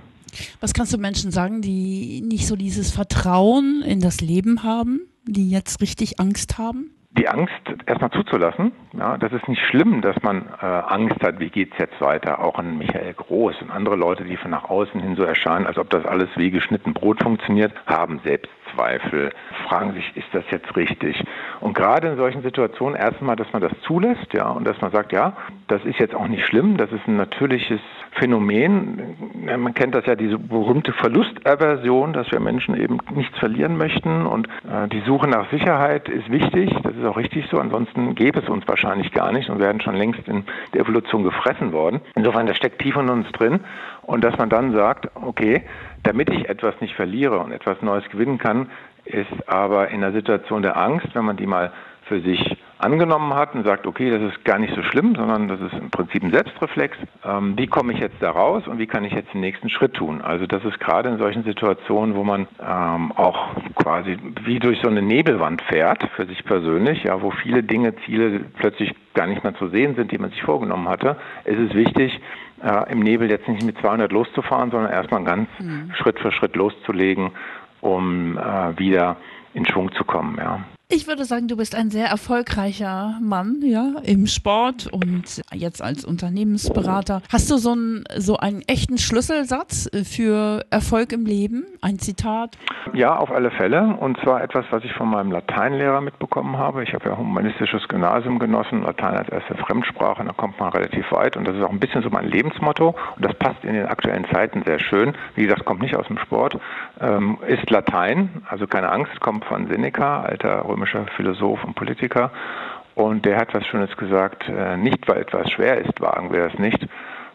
Was 0.59 0.73
kannst 0.73 0.93
du 0.93 0.97
Menschen 0.97 1.31
sagen, 1.31 1.61
die 1.61 2.21
nicht 2.25 2.47
so 2.47 2.55
dieses 2.55 2.91
Vertrauen 2.91 3.83
in 3.85 4.01
das 4.01 4.21
Leben 4.21 4.63
haben, 4.63 5.01
die 5.25 5.49
jetzt 5.49 5.81
richtig 5.81 6.19
Angst 6.19 6.57
haben? 6.57 6.91
die 7.17 7.29
Angst 7.29 7.53
erstmal 7.85 8.11
zuzulassen. 8.11 8.71
Ja, 8.97 9.17
das 9.17 9.31
ist 9.31 9.47
nicht 9.47 9.61
schlimm, 9.69 10.01
dass 10.01 10.21
man 10.21 10.47
äh, 10.61 10.65
Angst 10.65 11.21
hat, 11.21 11.39
wie 11.39 11.49
geht's 11.49 11.75
jetzt 11.77 11.99
weiter. 12.01 12.43
Auch 12.43 12.59
an 12.59 12.77
Michael 12.77 13.13
Groß 13.13 13.61
und 13.61 13.71
andere 13.71 13.95
Leute, 13.95 14.25
die 14.25 14.37
von 14.37 14.51
nach 14.51 14.65
außen 14.65 14.99
hin 14.99 15.15
so 15.15 15.23
erscheinen, 15.23 15.65
als 15.65 15.77
ob 15.77 15.89
das 15.89 16.05
alles 16.05 16.29
wie 16.35 16.51
geschnitten 16.51 16.93
Brot 16.93 17.23
funktioniert, 17.23 17.73
haben 17.85 18.19
Selbstzweifel, 18.75 19.31
fragen 19.68 19.94
sich, 19.94 20.16
ist 20.16 20.27
das 20.33 20.44
jetzt 20.51 20.75
richtig? 20.75 21.24
Und 21.62 21.74
gerade 21.75 22.07
in 22.10 22.18
solchen 22.18 22.42
Situationen 22.42 22.95
erstmal, 22.95 23.36
dass 23.36 23.51
man 23.54 23.62
das 23.62 23.72
zulässt, 23.81 24.33
ja, 24.33 24.50
und 24.50 24.66
dass 24.68 24.80
man 24.81 24.92
sagt, 24.92 25.12
ja, 25.12 25.33
das 25.68 25.83
ist 25.86 26.00
jetzt 26.00 26.13
auch 26.13 26.27
nicht 26.27 26.45
schlimm, 26.45 26.77
das 26.77 26.92
ist 26.92 27.07
ein 27.07 27.18
natürliches 27.18 27.80
Phänomen. 28.12 29.16
Man 29.57 29.74
kennt 29.74 29.95
das 29.95 30.06
ja, 30.06 30.16
diese 30.16 30.38
berühmte 30.38 30.94
Verlustaversion, 30.94 32.13
dass 32.13 32.31
wir 32.31 32.39
Menschen 32.39 32.80
eben 32.80 33.00
nichts 33.13 33.38
verlieren 33.39 33.77
möchten 33.77 34.25
und 34.25 34.48
äh, 34.48 34.88
die 34.88 35.01
Suche 35.01 35.28
nach 35.28 35.50
Sicherheit 35.51 36.07
ist 36.07 36.30
wichtig. 36.31 36.74
Das 36.83 36.95
ist 36.95 37.06
auch 37.06 37.18
richtig 37.18 37.48
so. 37.51 37.60
Ansonsten 37.60 38.16
gäbe 38.16 38.39
es 38.39 38.50
uns 38.50 38.68
wahrscheinlich 38.68 39.12
gar 39.12 39.31
nicht 39.31 39.50
und 39.50 39.60
werden 39.60 39.81
schon 39.81 39.95
längst 39.95 40.28
in 40.28 40.45
der 40.73 40.81
Evolution 40.81 41.23
gefressen 41.23 41.73
worden. 41.73 42.02
Insofern, 42.16 42.45
das 42.45 42.57
steckt 42.57 42.81
tief 42.81 42.95
in 42.95 43.09
uns 43.09 43.30
drin. 43.31 43.61
Und 44.04 44.23
dass 44.23 44.38
man 44.38 44.49
dann 44.49 44.71
sagt, 44.71 45.09
okay, 45.16 45.64
damit 46.06 46.30
ich 46.30 46.47
etwas 46.47 46.80
nicht 46.81 46.95
verliere 46.95 47.40
und 47.40 47.52
etwas 47.52 47.81
Neues 47.81 48.07
gewinnen 48.09 48.38
kann, 48.38 48.69
ist 49.06 49.28
aber 49.47 49.90
in 49.90 50.02
der 50.02 50.14
Situation 50.14 50.62
der 50.62 50.78
Angst, 50.78 51.07
wenn 51.14 51.26
man 51.26 51.38
die 51.38 51.45
mal 51.45 51.71
für 52.07 52.21
sich 52.21 52.57
angenommen 52.78 53.33
hat 53.33 53.56
und 53.56 53.66
sagt, 53.66 53.88
okay, 53.88 54.12
das 54.12 54.21
ist 54.21 54.45
gar 54.45 54.59
nicht 54.59 54.76
so 54.76 54.83
schlimm, 54.83 55.16
sondern 55.16 55.47
das 55.47 55.59
ist 55.59 55.74
im 55.74 55.90
Prinzip 55.90 56.24
ein 56.24 56.31
Selbstreflex. 56.31 56.97
Ähm, 57.24 57.57
wie 57.57 57.68
komme 57.68 57.94
ich 57.94 58.00
jetzt 58.00 58.21
da 58.21 58.30
raus 58.31 58.68
und 58.68 58.78
wie 58.78 58.85
kann 58.85 59.04
ich 59.06 59.14
jetzt 59.14 59.33
den 59.33 59.42
nächsten 59.42 59.69
Schritt 59.69 59.95
tun? 59.95 60.21
Also 60.21 60.45
das 60.45 60.64
ist 60.64 60.80
gerade 60.80 61.09
in 61.09 61.18
solchen 61.18 61.44
Situationen, 61.44 62.16
wo 62.16 62.24
man 62.24 62.47
ähm, 62.62 63.12
auch 63.14 63.56
quasi 63.76 64.18
wie 64.44 64.59
durch 64.59 64.80
so 64.83 64.90
eine 64.90 65.02
Nebelwand 65.02 65.62
fährt, 65.64 66.04
für 66.16 66.28
sich 66.28 66.44
persönlich, 66.45 67.04
ja, 67.04 67.21
wo 67.21 67.31
viele 67.31 67.64
Dinge, 67.64 67.95
Ziele 68.06 68.42
plötzlich 68.56 68.94
gar 69.16 69.26
nicht 69.26 69.44
mehr 69.44 69.56
zu 69.56 69.69
sehen 69.69 69.95
sind, 69.95 70.12
die 70.12 70.18
man 70.18 70.30
sich 70.30 70.44
vorgenommen 70.44 70.88
hatte, 70.88 71.18
ist 71.45 71.59
es 71.59 71.74
wichtig, 71.74 72.19
äh, 72.64 72.92
im 72.92 73.00
Nebel 73.00 73.30
jetzt 73.30 73.47
nicht 73.47 73.64
mit 73.64 73.78
200 73.80 74.12
loszufahren, 74.12 74.71
sondern 74.71 74.92
erstmal 74.92 75.24
ganz 75.24 75.50
mhm. 75.59 75.92
Schritt 75.95 76.19
für 76.19 76.31
Schritt 76.31 76.56
loszulegen, 76.56 77.31
um 77.81 78.38
äh, 78.38 78.78
wieder 78.78 79.18
in 79.54 79.66
Schwung 79.66 79.92
zu 79.94 80.04
kommen, 80.04 80.38
ja. 80.38 80.64
Ich 80.87 81.07
würde 81.07 81.25
sagen, 81.25 81.47
du 81.47 81.57
bist 81.57 81.73
ein 81.73 81.89
sehr 81.89 82.06
erfolgreicher 82.06 83.18
Mann, 83.19 83.59
ja, 83.63 83.94
im 84.04 84.27
Sport 84.27 84.85
und 84.85 85.42
jetzt 85.51 85.81
als 85.81 86.06
Unternehmensberater. 86.06 87.23
Hast 87.31 87.49
du 87.49 87.57
so 87.57 87.71
einen, 87.71 88.04
so 88.18 88.37
einen 88.37 88.61
echten 88.68 88.99
Schlüsselsatz 88.99 89.89
für 90.04 90.63
Erfolg 90.69 91.11
im 91.11 91.25
Leben? 91.25 91.65
Ein 91.81 91.97
Zitat? 91.97 92.56
Ja, 92.94 93.18
auf 93.18 93.31
alle 93.31 93.49
Fälle. 93.49 93.97
Und 93.99 94.19
zwar 94.21 94.44
etwas, 94.44 94.65
was 94.69 94.83
ich 94.83 94.94
von 94.94 95.09
meinem 95.09 95.31
Lateinlehrer 95.31 96.01
mitbekommen 96.01 96.56
habe. 96.59 96.83
Ich 96.83 96.94
habe 96.94 97.09
ja 97.09 97.18
humanistisches 97.18 97.87
Gymnasium 97.87 98.37
genossen, 98.37 98.83
Latein 98.83 99.15
als 99.15 99.30
erste 99.30 99.56
Fremdsprache, 99.56 100.23
da 100.23 100.33
kommt 100.33 100.59
man 100.59 100.69
relativ 100.69 101.11
weit. 101.11 101.35
Und 101.35 101.47
das 101.47 101.56
ist 101.56 101.63
auch 101.63 101.71
ein 101.71 101.80
bisschen 101.80 102.04
so 102.04 102.11
mein 102.11 102.30
Lebensmotto. 102.30 102.89
Und 103.15 103.25
das 103.25 103.33
passt 103.39 103.63
in 103.63 103.73
den 103.73 103.87
aktuellen 103.87 104.27
Zeiten 104.31 104.61
sehr 104.63 104.77
schön. 104.80 105.15
Wie 105.33 105.45
gesagt, 105.45 105.65
kommt 105.65 105.81
nicht 105.81 105.95
aus 105.95 106.06
dem 106.06 106.19
Sport. 106.19 106.59
Ähm, 107.01 107.39
ist 107.47 107.68
Latein, 107.71 108.44
also 108.47 108.68
keine 108.68 108.92
Angst, 108.92 109.19
kommt 109.19 109.45
von 109.45 109.68
Seneca, 109.68 110.21
alter 110.21 110.63
römischer 110.75 111.05
Philosoph 111.15 111.63
und 111.63 111.75
Politiker. 111.75 112.31
Und 112.95 113.25
der 113.25 113.37
hat 113.37 113.53
was 113.53 113.65
Schönes 113.65 113.95
gesagt, 113.97 114.47
äh, 114.47 114.77
nicht 114.77 115.07
weil 115.07 115.17
etwas 115.17 115.49
schwer 115.51 115.79
ist, 115.79 115.99
wagen 115.99 116.31
wir 116.31 116.45
es 116.45 116.59
nicht, 116.59 116.87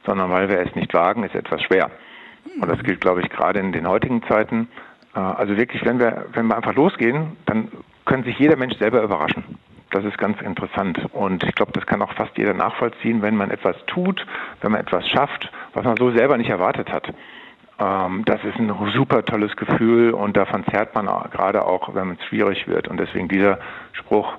sondern 0.06 0.30
weil 0.30 0.48
wir 0.48 0.60
es 0.60 0.74
nicht 0.74 0.94
wagen, 0.94 1.24
ist 1.24 1.34
etwas 1.34 1.62
schwer. 1.62 1.90
Und 2.60 2.70
das 2.70 2.82
gilt, 2.82 3.00
glaube 3.00 3.20
ich, 3.20 3.28
gerade 3.28 3.58
in 3.58 3.72
den 3.72 3.86
heutigen 3.86 4.22
Zeiten. 4.22 4.68
Äh, 5.14 5.20
also 5.20 5.56
wirklich, 5.56 5.84
wenn 5.84 5.98
wir, 5.98 6.26
wenn 6.32 6.46
wir 6.46 6.56
einfach 6.56 6.74
losgehen, 6.74 7.36
dann 7.46 7.68
können 8.06 8.24
sich 8.24 8.38
jeder 8.38 8.56
Mensch 8.56 8.78
selber 8.78 9.02
überraschen. 9.02 9.58
Das 9.90 10.04
ist 10.04 10.18
ganz 10.18 10.40
interessant. 10.40 10.98
Und 11.12 11.42
ich 11.42 11.54
glaube, 11.54 11.72
das 11.72 11.84
kann 11.84 12.00
auch 12.00 12.12
fast 12.14 12.36
jeder 12.38 12.54
nachvollziehen, 12.54 13.22
wenn 13.22 13.36
man 13.36 13.50
etwas 13.50 13.76
tut, 13.86 14.24
wenn 14.60 14.72
man 14.72 14.80
etwas 14.80 15.06
schafft, 15.08 15.50
was 15.74 15.84
man 15.84 15.96
so 15.96 16.10
selber 16.12 16.38
nicht 16.38 16.50
erwartet 16.50 16.90
hat. 16.92 17.12
Ähm, 17.80 18.24
das 18.26 18.44
ist 18.44 18.56
ein 18.58 18.72
super 18.92 19.24
tolles 19.24 19.56
Gefühl 19.56 20.12
und 20.12 20.36
davon 20.36 20.64
zerrt 20.66 20.94
man 20.94 21.06
gerade 21.30 21.64
auch, 21.64 21.94
wenn 21.94 22.12
es 22.12 22.24
schwierig 22.26 22.68
wird. 22.68 22.88
Und 22.88 22.98
deswegen 22.98 23.28
dieser 23.28 23.58
Spruch 23.92 24.34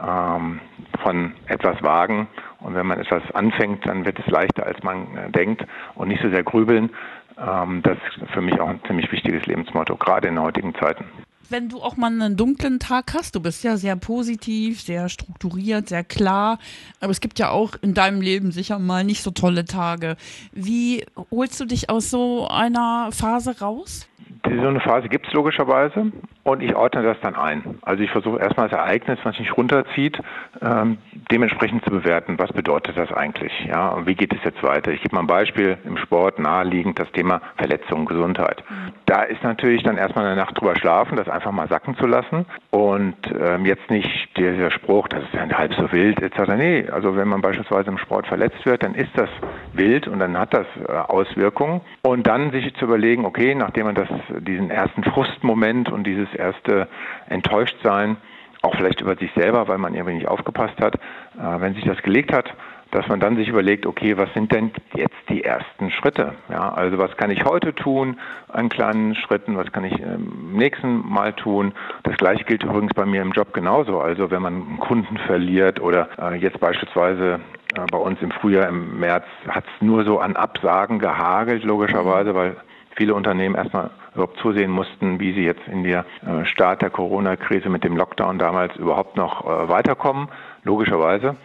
ähm, 0.00 0.60
von 1.02 1.32
etwas 1.46 1.82
wagen. 1.82 2.28
Und 2.60 2.74
wenn 2.74 2.86
man 2.86 2.98
etwas 2.98 3.22
anfängt, 3.34 3.86
dann 3.86 4.04
wird 4.04 4.18
es 4.18 4.26
leichter, 4.26 4.66
als 4.66 4.82
man 4.82 5.16
äh, 5.16 5.30
denkt 5.30 5.64
und 5.94 6.08
nicht 6.08 6.22
so 6.22 6.30
sehr 6.30 6.42
grübeln. 6.42 6.90
Ähm, 7.38 7.82
das 7.82 7.98
ist 7.98 8.30
für 8.32 8.40
mich 8.40 8.58
auch 8.60 8.68
ein 8.68 8.80
ziemlich 8.86 9.10
wichtiges 9.12 9.44
Lebensmotto, 9.46 9.96
gerade 9.96 10.28
in 10.28 10.40
heutigen 10.40 10.74
Zeiten 10.74 11.04
wenn 11.48 11.68
du 11.68 11.82
auch 11.82 11.96
mal 11.96 12.06
einen 12.08 12.36
dunklen 12.36 12.78
Tag 12.78 13.14
hast, 13.14 13.34
du 13.34 13.40
bist 13.40 13.64
ja 13.64 13.76
sehr 13.76 13.96
positiv, 13.96 14.80
sehr 14.80 15.08
strukturiert, 15.08 15.88
sehr 15.88 16.04
klar, 16.04 16.58
aber 17.00 17.10
es 17.10 17.20
gibt 17.20 17.38
ja 17.38 17.50
auch 17.50 17.74
in 17.82 17.94
deinem 17.94 18.20
Leben 18.20 18.52
sicher 18.52 18.78
mal 18.78 19.04
nicht 19.04 19.22
so 19.22 19.30
tolle 19.30 19.64
Tage. 19.64 20.16
Wie 20.52 21.04
holst 21.30 21.60
du 21.60 21.64
dich 21.64 21.90
aus 21.90 22.10
so 22.10 22.48
einer 22.48 23.10
Phase 23.12 23.58
raus? 23.60 24.06
So 24.44 24.68
eine 24.68 24.80
Phase 24.80 25.08
gibt 25.08 25.26
es 25.26 25.32
logischerweise 25.32 26.12
und 26.44 26.62
ich 26.62 26.74
ordne 26.76 27.02
das 27.02 27.16
dann 27.20 27.34
ein. 27.34 27.78
Also 27.82 28.02
ich 28.02 28.10
versuche 28.10 28.38
erstmal 28.38 28.68
das 28.68 28.78
Ereignis, 28.78 29.18
was 29.24 29.38
mich 29.38 29.56
runterzieht, 29.56 30.18
ähm, 30.62 30.98
dementsprechend 31.32 31.84
zu 31.84 31.90
bewerten. 31.90 32.38
Was 32.38 32.52
bedeutet 32.52 32.96
das 32.96 33.12
eigentlich? 33.12 33.52
Ja, 33.66 33.88
und 33.88 34.06
wie 34.06 34.14
geht 34.14 34.32
es 34.32 34.38
jetzt 34.44 34.62
weiter? 34.62 34.92
Ich 34.92 35.02
gebe 35.02 35.14
mal 35.14 35.22
ein 35.22 35.26
Beispiel 35.26 35.76
im 35.84 35.96
Sport 35.96 36.38
naheliegend 36.38 36.98
das 36.98 37.10
Thema 37.12 37.40
Verletzung, 37.56 38.06
Gesundheit. 38.06 38.62
Da 39.06 39.22
ist 39.22 39.42
natürlich 39.42 39.82
dann 39.82 39.96
erstmal 39.96 40.26
eine 40.26 40.36
Nacht 40.36 40.58
drüber 40.60 40.76
schlafen, 40.76 41.16
das 41.16 41.28
einfach 41.28 41.52
mal 41.52 41.68
sacken 41.68 41.96
zu 41.96 42.06
lassen 42.06 42.46
und 42.70 43.16
ähm, 43.38 43.66
jetzt 43.66 43.90
nicht 43.90 44.08
dieser 44.36 44.70
Spruch, 44.70 45.08
das 45.08 45.24
ist 45.24 45.34
ja 45.34 45.46
halb 45.58 45.74
so 45.74 45.90
wild 45.90 46.22
etc. 46.22 46.52
Nee, 46.56 46.88
also 46.90 47.16
wenn 47.16 47.28
man 47.28 47.40
beispielsweise 47.40 47.90
im 47.90 47.98
Sport 47.98 48.26
verletzt 48.28 48.64
wird, 48.64 48.82
dann 48.84 48.94
ist 48.94 49.10
das 49.16 49.28
wild 49.72 50.06
und 50.06 50.20
dann 50.20 50.38
hat 50.38 50.54
das 50.54 50.66
äh, 50.88 50.92
Auswirkungen 50.92 51.80
und 52.02 52.26
dann 52.26 52.52
sich 52.52 52.74
zu 52.76 52.84
überlegen, 52.84 53.24
okay, 53.24 53.54
nachdem 53.54 53.86
man 53.86 53.94
das 53.94 54.05
diesen 54.40 54.70
ersten 54.70 55.04
Frustmoment 55.04 55.90
und 55.90 56.04
dieses 56.04 56.32
erste 56.34 56.88
Enttäuschtsein, 57.28 58.16
auch 58.62 58.74
vielleicht 58.76 59.00
über 59.00 59.16
sich 59.16 59.30
selber, 59.34 59.68
weil 59.68 59.78
man 59.78 59.94
irgendwie 59.94 60.14
nicht 60.14 60.28
aufgepasst 60.28 60.80
hat, 60.80 60.96
äh, 60.96 61.60
wenn 61.60 61.74
sich 61.74 61.84
das 61.84 62.02
gelegt 62.02 62.32
hat, 62.32 62.52
dass 62.90 63.08
man 63.08 63.20
dann 63.20 63.36
sich 63.36 63.48
überlegt, 63.48 63.84
okay, 63.84 64.16
was 64.16 64.32
sind 64.32 64.52
denn 64.52 64.70
jetzt 64.94 65.16
die 65.28 65.44
ersten 65.44 65.90
Schritte? 65.90 66.34
Ja, 66.48 66.72
also 66.72 66.98
was 66.98 67.16
kann 67.16 67.30
ich 67.30 67.44
heute 67.44 67.74
tun 67.74 68.18
an 68.48 68.68
kleinen 68.68 69.14
Schritten, 69.14 69.56
was 69.56 69.70
kann 69.72 69.84
ich 69.84 69.98
im 69.98 70.52
nächsten 70.52 71.06
Mal 71.06 71.32
tun? 71.32 71.72
Das 72.04 72.16
gleiche 72.16 72.44
gilt 72.44 72.62
übrigens 72.62 72.94
bei 72.94 73.04
mir 73.04 73.22
im 73.22 73.32
Job 73.32 73.52
genauso. 73.52 74.00
Also 74.00 74.30
wenn 74.30 74.42
man 74.42 74.54
einen 74.54 74.80
Kunden 74.80 75.16
verliert 75.18 75.80
oder 75.80 76.08
äh, 76.18 76.36
jetzt 76.36 76.60
beispielsweise 76.60 77.40
äh, 77.74 77.80
bei 77.90 77.98
uns 77.98 78.22
im 78.22 78.30
Frühjahr, 78.30 78.68
im 78.68 79.00
März 79.00 79.24
hat 79.48 79.64
es 79.64 79.84
nur 79.84 80.04
so 80.04 80.20
an 80.20 80.36
Absagen 80.36 80.98
gehagelt, 80.98 81.64
logischerweise, 81.64 82.34
weil 82.34 82.56
viele 82.96 83.14
Unternehmen 83.14 83.54
erstmal 83.54 83.90
überhaupt 84.14 84.38
zusehen 84.38 84.70
mussten, 84.70 85.20
wie 85.20 85.32
sie 85.32 85.44
jetzt 85.44 85.66
in 85.68 85.84
der 85.84 86.04
äh, 86.26 86.44
Start 86.46 86.82
der 86.82 86.90
Corona-Krise 86.90 87.68
mit 87.68 87.84
dem 87.84 87.96
Lockdown 87.96 88.38
damals 88.38 88.74
überhaupt 88.76 89.16
noch 89.16 89.44
äh, 89.44 89.68
weiterkommen, 89.68 90.28
logischerweise. 90.64 91.36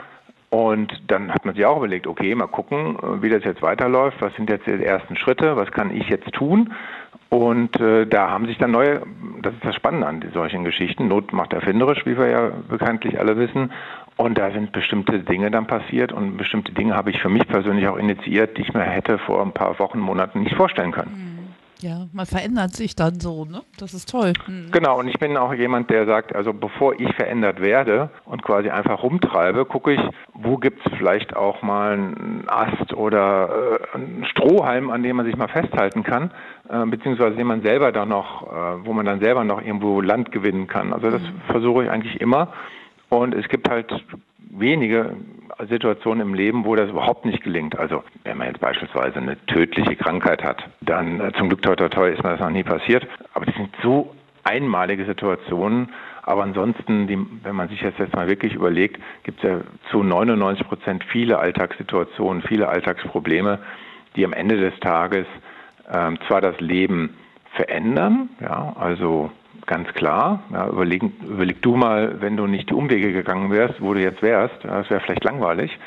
Und 0.50 0.91
dann 1.08 1.34
hat 1.34 1.46
man 1.46 1.55
sich 1.55 1.65
auch 1.65 1.77
überlegt, 1.77 2.08
okay, 2.08 2.36
mal 2.36 2.48
gucken, 2.48 2.98
äh, 2.98 3.22
wie 3.22 3.29
das 3.29 3.43
jetzt 3.43 3.62
weiterläuft, 3.62 4.22
was 4.22 4.34
sind 4.36 4.50
jetzt 4.50 4.67
die 4.67 4.84
ersten 4.84 5.15
Schritte, 5.15 5.55
was 5.55 5.72
kann 5.72 5.96
ich 5.96 6.10
jetzt 6.10 6.31
tun? 6.34 6.74
Und 7.29 7.79
äh, 7.79 8.05
da 8.05 8.29
haben 8.29 8.46
sich 8.46 8.58
dann 8.58 8.72
neue, 8.72 9.01
das 9.41 9.53
ist 9.53 9.63
das 9.63 9.75
Spannende 9.75 10.08
an 10.08 10.22
solchen 10.34 10.65
Geschichten, 10.65 11.08
Not 11.08 11.31
macht 11.31 11.53
erfinderisch, 11.53 12.05
wie 12.05 12.17
wir 12.17 12.27
ja 12.27 12.51
bekanntlich 12.67 13.17
alle 13.17 13.38
wissen. 13.38 13.72
Und 14.17 14.38
da 14.38 14.51
sind 14.51 14.74
bestimmte 14.74 15.20
Dinge 15.20 15.50
dann 15.51 15.67
passiert 15.67 16.12
und 16.12 16.36
bestimmte 16.36 16.74
Dinge 16.74 16.96
habe 16.96 17.12
ich 17.12 17.22
für 17.22 17.29
mich 17.29 17.48
persönlich 17.48 17.88
auch 17.88 17.98
initiiert, 17.98 18.58
die 18.58 18.63
ich 18.63 18.74
mir 18.74 18.81
hätte 18.81 19.17
vor 19.20 19.41
ein 19.41 19.53
paar 19.53 19.79
Wochen, 19.79 20.00
Monaten 20.00 20.41
nicht 20.41 20.55
vorstellen 20.55 20.91
können. 20.91 21.12
Mhm. 21.13 21.30
Ja, 21.81 22.07
man 22.13 22.27
verändert 22.27 22.73
sich 22.73 22.95
dann 22.95 23.19
so, 23.19 23.43
ne? 23.45 23.63
Das 23.79 23.93
ist 23.95 24.09
toll. 24.09 24.33
Mhm. 24.47 24.71
Genau, 24.71 25.00
und 25.00 25.07
ich 25.07 25.17
bin 25.17 25.35
auch 25.35 25.53
jemand, 25.53 25.89
der 25.89 26.05
sagt, 26.05 26.35
also 26.35 26.53
bevor 26.53 27.00
ich 27.00 27.11
verändert 27.15 27.59
werde 27.59 28.11
und 28.25 28.43
quasi 28.43 28.69
einfach 28.69 29.01
rumtreibe, 29.01 29.65
gucke 29.65 29.93
ich, 29.93 30.00
wo 30.33 30.57
gibt 30.57 30.85
es 30.85 30.93
vielleicht 30.97 31.35
auch 31.35 31.63
mal 31.63 31.93
einen 31.93 32.43
Ast 32.47 32.93
oder 32.93 33.79
äh, 33.93 33.95
einen 33.95 34.25
Strohhalm, 34.25 34.91
an 34.91 35.01
dem 35.01 35.15
man 35.15 35.25
sich 35.25 35.35
mal 35.35 35.47
festhalten 35.47 36.03
kann, 36.03 36.31
äh, 36.69 36.85
beziehungsweise 36.85 37.35
den 37.35 37.47
man 37.47 37.63
selber 37.63 37.91
dann 37.91 38.09
noch, 38.09 38.43
äh, 38.43 38.85
wo 38.85 38.93
man 38.93 39.05
dann 39.05 39.19
selber 39.19 39.43
noch 39.43 39.61
irgendwo 39.61 40.01
Land 40.01 40.31
gewinnen 40.31 40.67
kann. 40.67 40.93
Also 40.93 41.09
das 41.09 41.21
mhm. 41.21 41.41
versuche 41.47 41.85
ich 41.85 41.89
eigentlich 41.89 42.21
immer. 42.21 42.50
Und 43.09 43.33
es 43.33 43.47
gibt 43.50 43.69
halt 43.69 43.91
wenige 44.51 45.15
Situationen 45.70 46.27
im 46.27 46.34
Leben, 46.34 46.65
wo 46.65 46.75
das 46.75 46.89
überhaupt 46.89 47.25
nicht 47.25 47.43
gelingt. 47.43 47.77
Also 47.77 48.03
wenn 48.24 48.38
man 48.38 48.48
jetzt 48.48 48.60
beispielsweise 48.60 49.17
eine 49.17 49.38
tödliche 49.46 49.96
Krankheit 49.96 50.43
hat, 50.43 50.63
dann 50.81 51.20
äh, 51.20 51.31
zum 51.34 51.50
Glück 51.50 51.62
toi 51.62 51.75
toi 51.75 51.89
toi 51.89 52.10
ist 52.10 52.24
mir 52.24 52.31
das 52.31 52.39
noch 52.39 52.50
nie 52.50 52.63
passiert. 52.63 53.08
Aber 53.34 53.46
das 53.46 53.55
sind 53.55 53.70
so 53.84 54.13
einmalige 54.43 55.05
Situationen. 55.05 55.89
Aber 56.24 56.43
ansonsten, 56.43 57.08
die, 57.08 57.17
wenn 57.43 57.55
man 57.55 57.70
sich 57.70 57.81
das 57.81 57.93
jetzt 57.98 58.15
mal 58.15 58.27
wirklich 58.27 58.53
überlegt, 58.53 59.01
gibt 59.24 59.43
es 59.43 59.50
ja 59.50 59.62
zu 59.89 60.03
99 60.03 60.67
Prozent 60.67 61.03
viele 61.05 61.39
Alltagssituationen, 61.39 62.43
viele 62.43 62.70
Alltagsprobleme, 62.70 63.60
die 64.15 64.25
am 64.25 64.34
Ende 64.34 64.58
des 64.58 64.79
Tages 64.79 65.25
ähm, 65.91 66.17
zwar 66.27 66.41
das 66.41 66.60
Leben 66.60 67.17
verändern, 67.55 68.29
ja, 68.39 68.74
also 68.79 69.31
ganz 69.65 69.87
klar. 69.93 70.43
Ja, 70.51 70.67
überleg, 70.67 71.03
überleg 71.21 71.61
du 71.61 71.75
mal, 71.75 72.21
wenn 72.21 72.37
du 72.37 72.47
nicht 72.47 72.69
die 72.69 72.73
Umwege 72.73 73.13
gegangen 73.13 73.51
wärst, 73.51 73.81
wo 73.81 73.93
du 73.93 74.01
jetzt 74.01 74.21
wärst, 74.21 74.63
das 74.63 74.89
wäre 74.89 75.01
vielleicht 75.01 75.23
langweilig 75.23 75.77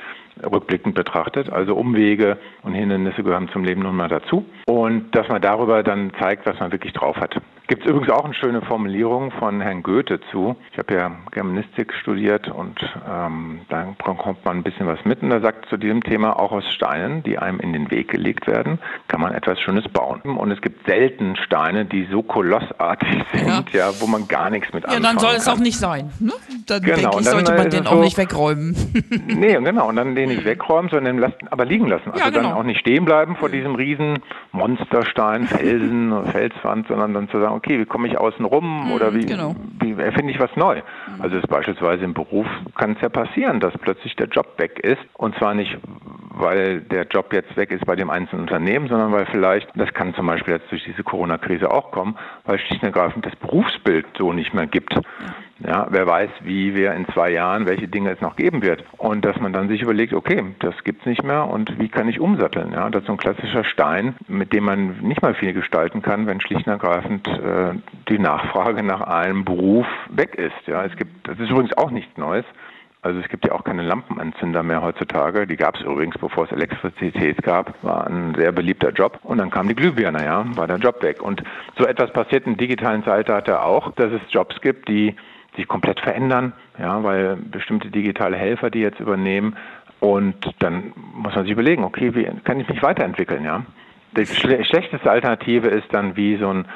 rückblickend 0.42 0.94
betrachtet. 0.94 1.50
Also 1.50 1.74
Umwege 1.74 2.38
und 2.62 2.74
Hindernisse 2.74 3.22
gehören 3.22 3.48
zum 3.48 3.64
Leben 3.64 3.82
nun 3.82 3.96
mal 3.96 4.08
dazu. 4.08 4.44
Und 4.66 5.14
dass 5.14 5.28
man 5.28 5.40
darüber 5.40 5.82
dann 5.82 6.12
zeigt, 6.18 6.46
was 6.46 6.58
man 6.58 6.72
wirklich 6.72 6.92
drauf 6.92 7.16
hat. 7.16 7.40
Gibt 7.66 7.84
es 7.84 7.90
übrigens 7.90 8.10
auch 8.10 8.26
eine 8.26 8.34
schöne 8.34 8.60
Formulierung 8.60 9.30
von 9.30 9.62
Herrn 9.62 9.82
Goethe 9.82 10.20
zu. 10.30 10.54
Ich 10.72 10.78
habe 10.78 10.94
ja 10.94 11.10
Germanistik 11.30 11.94
studiert 11.94 12.46
und 12.48 12.78
ähm, 13.08 13.62
da 13.70 13.94
kommt 14.02 14.44
man 14.44 14.58
ein 14.58 14.62
bisschen 14.62 14.86
was 14.86 14.98
mit. 15.06 15.22
Und 15.22 15.30
er 15.30 15.40
sagt 15.40 15.70
zu 15.70 15.78
diesem 15.78 16.02
Thema, 16.02 16.38
auch 16.38 16.52
aus 16.52 16.64
Steinen, 16.74 17.22
die 17.22 17.38
einem 17.38 17.60
in 17.60 17.72
den 17.72 17.90
Weg 17.90 18.08
gelegt 18.08 18.46
werden, 18.46 18.78
kann 19.08 19.22
man 19.22 19.32
etwas 19.32 19.58
Schönes 19.60 19.88
bauen. 19.88 20.20
Und 20.22 20.50
es 20.50 20.60
gibt 20.60 20.86
selten 20.86 21.36
Steine, 21.36 21.86
die 21.86 22.06
so 22.10 22.22
kolossartig 22.22 23.24
sind, 23.32 23.72
ja, 23.72 23.86
ja 23.88 23.90
wo 23.98 24.06
man 24.06 24.28
gar 24.28 24.50
nichts 24.50 24.70
mit 24.74 24.84
anfangen 24.84 25.02
Ja, 25.02 25.08
dann 25.08 25.18
soll 25.18 25.34
es 25.34 25.48
auch 25.48 25.58
nicht 25.58 25.78
sein. 25.78 26.12
Ne? 26.20 26.32
Dann 26.66 26.82
genau, 26.82 26.96
denke 26.96 27.16
ich, 27.20 27.26
sollte 27.26 27.54
man 27.54 27.70
den 27.70 27.84
so, 27.84 27.90
auch 27.90 28.00
nicht 28.00 28.16
wegräumen. 28.16 28.74
nee, 29.26 29.54
genau. 29.54 29.88
Und 29.88 29.96
dann 29.96 30.14
den 30.14 30.30
nicht 30.30 30.44
wegräumen, 30.44 30.90
sondern 30.90 31.18
lassen, 31.18 31.48
aber 31.50 31.64
liegen 31.64 31.86
lassen. 31.86 32.10
Also 32.10 32.24
ja, 32.24 32.30
genau. 32.30 32.48
dann 32.48 32.52
auch 32.52 32.62
nicht 32.62 32.80
stehen 32.80 33.04
bleiben 33.04 33.36
vor 33.36 33.48
diesem 33.48 33.74
riesen 33.74 34.20
Monsterstein, 34.52 35.46
Felsen, 35.46 36.24
Felswand, 36.32 36.88
sondern 36.88 37.12
dann 37.14 37.28
zu 37.28 37.40
sagen, 37.40 37.54
okay, 37.54 37.78
wie 37.78 37.84
komme 37.84 38.08
ich 38.08 38.18
außen 38.18 38.44
rum 38.44 38.86
mhm, 38.86 38.92
oder 38.92 39.14
wie, 39.14 39.26
genau. 39.26 39.54
wie 39.80 39.92
erfinde 39.92 40.32
ich 40.32 40.40
was 40.40 40.54
neu? 40.56 40.76
Mhm. 40.76 41.22
Also 41.22 41.36
ist 41.36 41.48
beispielsweise 41.48 42.04
im 42.04 42.14
Beruf 42.14 42.46
kann 42.76 42.92
es 42.92 43.00
ja 43.02 43.08
passieren, 43.08 43.60
dass 43.60 43.72
plötzlich 43.78 44.16
der 44.16 44.28
Job 44.28 44.54
weg 44.58 44.78
ist 44.80 45.02
und 45.14 45.36
zwar 45.36 45.54
nicht, 45.54 45.76
weil 46.30 46.80
der 46.80 47.06
Job 47.06 47.32
jetzt 47.32 47.56
weg 47.56 47.70
ist 47.70 47.84
bei 47.86 47.96
dem 47.96 48.10
einzelnen 48.10 48.42
Unternehmen, 48.42 48.88
sondern 48.88 49.12
weil 49.12 49.26
vielleicht, 49.26 49.68
das 49.74 49.92
kann 49.92 50.14
zum 50.14 50.26
Beispiel 50.26 50.54
jetzt 50.54 50.70
durch 50.70 50.84
diese 50.84 51.02
Corona-Krise 51.02 51.70
auch 51.70 51.90
kommen, 51.90 52.16
weil 52.44 52.58
schlicht 52.58 52.82
und 52.82 52.88
ergreifend 52.88 53.26
das 53.26 53.36
Berufsbild 53.36 54.06
so 54.18 54.32
nicht 54.32 54.54
mehr 54.54 54.66
gibt. 54.66 54.94
Ja. 55.66 55.86
Wer 55.90 56.06
weiß, 56.06 56.30
wie 56.42 56.74
wir 56.74 56.92
in 56.92 57.06
zwei 57.08 57.30
Jahren, 57.30 57.66
welche 57.66 57.88
Dinge 57.88 58.10
es 58.10 58.20
noch 58.20 58.36
geben 58.36 58.62
wird. 58.62 58.84
Und 58.98 59.24
dass 59.24 59.38
man 59.40 59.52
dann 59.52 59.68
sich 59.68 59.82
überlegt, 59.82 60.12
okay, 60.12 60.42
das 60.60 60.74
gibt's 60.84 61.06
nicht 61.06 61.22
mehr 61.22 61.46
und 61.46 61.78
wie 61.78 61.88
kann 61.88 62.08
ich 62.08 62.20
umsatteln? 62.20 62.72
Ja, 62.72 62.88
das 62.90 63.02
ist 63.02 63.06
so 63.06 63.12
ein 63.12 63.18
klassischer 63.18 63.64
Stein, 63.64 64.14
mit 64.28 64.52
dem 64.52 64.64
man 64.64 64.98
nicht 65.00 65.22
mal 65.22 65.34
viel 65.34 65.52
gestalten 65.52 66.02
kann, 66.02 66.26
wenn 66.26 66.40
schlicht 66.40 66.66
und 66.66 66.72
ergreifend 66.72 67.26
äh, 67.28 67.74
die 68.08 68.18
Nachfrage 68.18 68.82
nach 68.82 69.00
einem 69.00 69.44
Beruf 69.44 69.86
weg 70.10 70.34
ist. 70.34 70.66
Ja, 70.66 70.84
es 70.84 70.94
gibt, 70.96 71.26
das 71.28 71.38
ist 71.38 71.50
übrigens 71.50 71.76
auch 71.76 71.90
nichts 71.90 72.16
Neues. 72.16 72.44
Also 73.04 73.20
es 73.20 73.28
gibt 73.28 73.44
ja 73.44 73.52
auch 73.52 73.64
keine 73.64 73.82
Lampenanzünder 73.82 74.62
mehr 74.62 74.80
heutzutage. 74.80 75.46
Die 75.46 75.56
gab 75.56 75.76
es 75.76 75.82
übrigens, 75.82 76.16
bevor 76.16 76.44
es 76.44 76.52
Elektrizität 76.52 77.42
gab. 77.42 77.74
War 77.84 78.06
ein 78.06 78.34
sehr 78.34 78.50
beliebter 78.50 78.92
Job. 78.92 79.18
Und 79.22 79.36
dann 79.36 79.50
kam 79.50 79.68
die 79.68 79.74
Glühbirne, 79.74 80.24
ja, 80.24 80.46
war 80.56 80.66
der 80.66 80.78
Job 80.78 81.02
weg. 81.02 81.20
Und 81.20 81.44
so 81.78 81.84
etwas 81.84 82.10
passiert 82.14 82.46
im 82.46 82.56
digitalen 82.56 83.04
Zeitalter 83.04 83.62
auch, 83.62 83.92
dass 83.92 84.10
es 84.10 84.22
Jobs 84.30 84.58
gibt, 84.62 84.88
die 84.88 85.14
sich 85.56 85.68
komplett 85.68 86.00
verändern, 86.00 86.52
ja, 86.78 87.02
weil 87.02 87.36
bestimmte 87.36 87.90
digitale 87.90 88.36
Helfer 88.36 88.70
die 88.70 88.80
jetzt 88.80 89.00
übernehmen 89.00 89.56
und 90.00 90.54
dann 90.58 90.92
muss 91.14 91.34
man 91.34 91.44
sich 91.44 91.52
überlegen, 91.52 91.84
okay, 91.84 92.14
wie 92.14 92.28
kann 92.44 92.60
ich 92.60 92.68
mich 92.68 92.82
weiterentwickeln, 92.82 93.44
ja? 93.44 93.64
Die 94.16 94.26
schlechteste 94.26 95.10
Alternative 95.10 95.68
ist 95.68 95.92
dann 95.92 96.16
wie 96.16 96.36
so 96.36 96.48
ein 96.48 96.66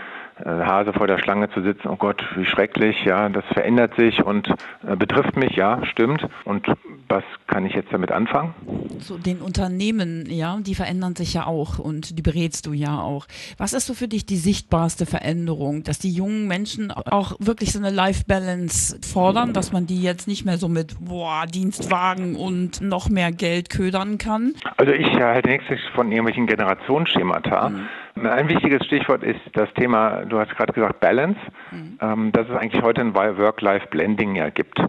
Hase 0.45 0.92
vor 0.92 1.07
der 1.07 1.18
Schlange 1.18 1.50
zu 1.50 1.62
sitzen, 1.62 1.88
oh 1.88 1.97
Gott, 1.97 2.25
wie 2.37 2.45
schrecklich, 2.45 3.04
ja, 3.04 3.28
das 3.28 3.45
verändert 3.52 3.95
sich 3.97 4.23
und 4.23 4.49
äh, 4.87 4.97
betrifft 4.97 5.37
mich, 5.37 5.57
ja, 5.57 5.85
stimmt. 5.87 6.26
Und 6.45 6.66
was 7.09 7.25
kann 7.47 7.66
ich 7.66 7.73
jetzt 7.73 7.92
damit 7.92 8.12
anfangen? 8.12 8.54
So 9.00 9.18
den 9.18 9.40
Unternehmen, 9.40 10.26
ja, 10.28 10.59
die 10.61 10.75
verändern 10.75 11.16
sich 11.16 11.35
ja 11.35 11.47
auch 11.47 11.78
und 11.78 12.18
die 12.18 12.23
berätst 12.23 12.66
du 12.66 12.73
ja 12.73 13.00
auch. 13.00 13.26
Was 13.57 13.73
ist 13.73 13.87
so 13.87 13.95
für 13.95 14.09
dich 14.09 14.26
die 14.26 14.37
sichtbarste 14.37 15.07
Veränderung, 15.07 15.83
dass 15.85 15.99
die 15.99 16.12
jungen 16.12 16.47
Menschen 16.47 16.90
auch 16.90 17.37
wirklich 17.38 17.73
so 17.73 17.78
eine 17.78 17.90
Life 17.90 18.25
Balance 18.26 18.99
fordern, 19.02 19.52
dass 19.52 19.73
man 19.73 19.87
die 19.87 20.02
jetzt 20.02 20.28
nicht 20.28 20.45
mehr 20.45 20.59
so 20.59 20.68
mit 20.68 20.97
boah, 21.00 21.47
Dienstwagen 21.47 22.37
und 22.37 22.80
noch 22.80 23.09
mehr 23.09 23.33
Geld 23.33 23.71
ködern 23.71 24.18
kann? 24.18 24.54
Also 24.76 24.92
ich 24.92 25.09
halte 25.14 25.49
nichts 25.49 25.66
von 25.95 26.11
irgendwelchen 26.11 26.47
Generationsschemata. 26.47 27.71
Mhm. 27.71 27.88
Ein 28.26 28.48
wichtiges 28.48 28.84
Stichwort 28.87 29.22
ist 29.22 29.40
das 29.54 29.72
Thema, 29.75 30.25
du 30.25 30.38
hast 30.38 30.54
gerade 30.56 30.72
gesagt, 30.72 31.00
Balance, 31.00 31.38
mhm. 31.70 31.98
ähm, 32.00 32.32
dass 32.32 32.48
es 32.48 32.56
eigentlich 32.56 32.82
heute 32.82 33.00
ein 33.00 33.14
Work-Life-Blending 33.14 34.37
ja 34.37 34.50
gibt. 34.50 34.80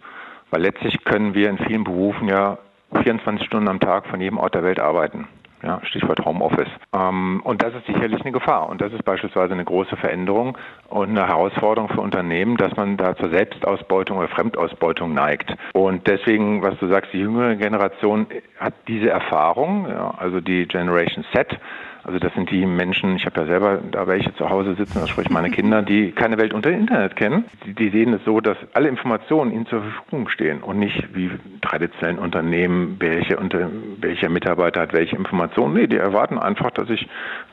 Weil 0.52 0.62
letztlich 0.62 1.04
können 1.04 1.34
wir 1.34 1.50
in 1.50 1.58
vielen 1.60 1.84
Berufen 1.84 2.28
ja 2.28 2.58
24 3.04 3.46
Stunden 3.46 3.68
am 3.68 3.80
Tag 3.80 4.08
von 4.08 4.20
jedem 4.20 4.38
Ort 4.38 4.56
der 4.56 4.64
Welt 4.64 4.80
arbeiten. 4.80 5.28
Ja, 5.62 5.82
Stichwort 5.84 6.24
Homeoffice. 6.24 6.70
Ähm, 6.94 7.42
und 7.44 7.62
das 7.62 7.74
ist 7.76 7.86
sicherlich 7.86 8.22
eine 8.22 8.32
Gefahr. 8.32 8.70
Und 8.70 8.80
das 8.80 8.94
ist 8.94 9.04
beispielsweise 9.04 9.54
eine 9.54 9.66
große 9.66 9.98
Veränderung 9.98 10.58
und 10.88 11.10
eine 11.10 11.28
Herausforderung 11.28 11.90
für 11.90 12.00
Unternehmen, 12.00 12.56
dass 12.56 12.76
man 12.78 12.96
da 12.96 13.16
zur 13.18 13.30
Selbstausbeutung 13.30 14.18
oder 14.18 14.30
Fremdausbeutung 14.30 15.14
neigt. 15.14 15.54
Und 15.74 16.08
deswegen, 16.08 16.62
was 16.62 16.80
du 16.80 16.88
sagst, 16.88 17.12
die 17.12 17.20
jüngere 17.20 17.56
Generation 17.58 18.28
hat 18.58 18.74
diese 18.88 19.10
Erfahrung, 19.10 19.88
ja, 19.90 20.14
also 20.18 20.40
die 20.40 20.66
Generation 20.66 21.26
Z, 21.34 21.60
also 22.04 22.18
das 22.18 22.34
sind 22.34 22.50
die 22.50 22.66
Menschen, 22.66 23.18
ich 23.18 23.26
habe 23.26 23.42
ja 23.42 23.48
selber 23.48 23.80
da 23.92 24.08
welche 24.08 24.34
zu 24.36 24.50
Hause 24.50 24.76
sitzen, 24.76 25.00
das 25.02 25.10
sprich 25.10 25.30
meine 25.30 25.50
Kinder, 25.50 25.82
die 25.82 26.12
keine 26.12 26.38
Welt 26.38 26.54
unter 26.54 26.72
Internet 26.72 27.16
kennen. 27.16 27.46
Die, 27.66 27.74
die, 27.74 27.90
sehen 27.90 28.14
es 28.14 28.24
so, 28.24 28.40
dass 28.40 28.58
alle 28.74 28.88
Informationen 28.88 29.52
ihnen 29.52 29.66
zur 29.68 29.82
Verfügung 29.82 30.30
stehen 30.30 30.62
und 30.62 30.80
nicht 30.80 31.14
wie 31.14 31.30
traditionellen 31.62 32.20
Unternehmen, 32.20 32.96
welche 33.00 33.38
unter, 33.38 33.70
welcher 34.00 34.30
Mitarbeiter 34.30 34.82
hat 34.82 34.94
welche 34.94 35.16
Informationen. 35.16 35.74
Nee, 35.74 35.88
die 35.88 35.98
erwarten 35.98 36.38
einfach, 36.38 36.72
dass 36.72 36.90
ich, 36.90 37.08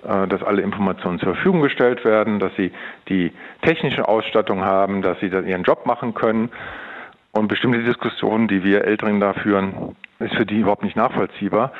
äh, 0.04 0.26
dass 0.28 0.42
alle 0.42 0.62
Informationen 0.62 1.18
zur 1.18 1.34
Verfügung 1.34 1.62
gestellt 1.62 2.04
werden, 2.04 2.38
dass 2.38 2.54
sie 2.56 2.70
die 3.08 3.32
technische 3.62 4.08
Ausstattung 4.08 4.64
haben, 4.64 5.02
dass 5.02 5.18
sie 5.20 5.26
ihren 5.26 5.64
Job 5.64 5.86
machen 5.86 6.14
können. 6.14 6.50
Und 7.32 7.48
bestimmte 7.48 7.82
Diskussionen, 7.82 8.48
die 8.48 8.64
wir 8.64 8.84
Älteren 8.84 9.20
da 9.20 9.34
führen, 9.34 9.94
ist 10.20 10.34
für 10.34 10.46
die 10.46 10.60
überhaupt 10.60 10.82
nicht 10.82 10.96
nachvollziehbar. 10.96 11.72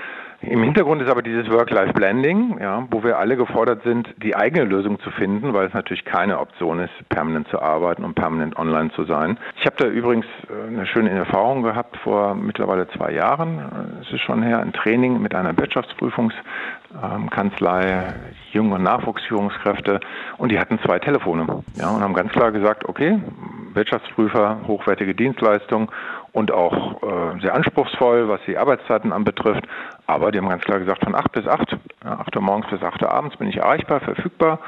Im 0.43 0.63
Hintergrund 0.63 1.01
ist 1.03 1.11
aber 1.11 1.23
dieses 1.23 1.51
Work-Life-Blending, 1.51 2.59
ja, 2.61 2.87
wo 2.91 3.03
wir 3.03 3.19
alle 3.19 3.37
gefordert 3.37 3.83
sind, 3.85 4.15
die 4.23 4.37
eigene 4.37 4.65
Lösung 4.65 5.01
zu 5.01 5.11
finden, 5.11 5.55
weil 5.55 5.67
es 5.67 5.75
natürlich 5.75 6.05
keine 6.05 6.39
Option 6.39 6.79
ist, 6.79 6.93
permanent 7.09 7.49
zu 7.49 7.61
arbeiten 7.61 8.05
und 8.05 8.15
permanent 8.15 8.57
online 8.59 8.93
zu 8.93 9.03
sein. 9.05 9.39
Ich 9.59 9.67
habe 9.67 9.77
da 9.79 9.87
übrigens 9.87 10.27
äh, 10.49 10.69
eine 10.69 10.87
schöne 10.87 11.11
Erfahrung 11.11 11.63
gehabt 11.63 11.97
vor 11.99 12.35
mittlerweile 12.35 12.87
zwei 12.89 13.13
Jahren. 13.13 14.03
Es 14.03 14.13
ist 14.13 14.21
schon 14.21 14.43
her 14.43 14.61
ein 14.61 14.75
Training 14.75 15.23
mit 15.23 15.35
einer 15.35 15.57
Wirtschaftsprüfungskanzlei, 15.57 18.15
Jung- 18.53 18.73
und 18.73 18.83
Nachwuchsführungskräfte 18.83 20.01
und 20.37 20.53
die 20.53 20.59
hatten 20.59 20.79
zwei 20.81 20.99
Telefone 20.99 21.63
ja, 21.77 21.89
und 21.91 22.03
haben 22.03 22.13
ganz 22.15 22.33
klar 22.33 22.53
gesagt, 22.53 22.87
okay, 22.89 23.19
Wirtschaftsprüfer, 23.75 24.61
hochwertige 24.67 25.15
Dienstleistung 25.15 25.91
und 26.37 26.53
auch 26.53 27.03
äh, 27.03 27.41
sehr 27.41 27.55
anspruchsvoll, 27.55 28.29
was 28.29 28.41
die 28.47 28.59
Arbeitszeiten 28.59 29.11
anbetrifft. 29.11 29.67
Aber 30.07 30.31
die 30.31 30.39
haben 30.39 30.51
ganz 30.51 30.63
klar 30.65 30.79
gesagt, 30.79 31.03
von 31.03 31.15
8 31.15 31.33
bis 31.33 31.47
8, 31.47 31.79
ja, 32.05 32.19
8 32.19 32.37
Uhr 32.37 32.43
morgens 32.43 32.67
bis 32.69 32.83
8 32.83 33.03
Uhr 33.03 33.11
abends 33.11 33.39
bin 33.39 33.49
ich 33.49 33.57
erreichbar, 33.57 34.01
verfügbar, 34.01 34.59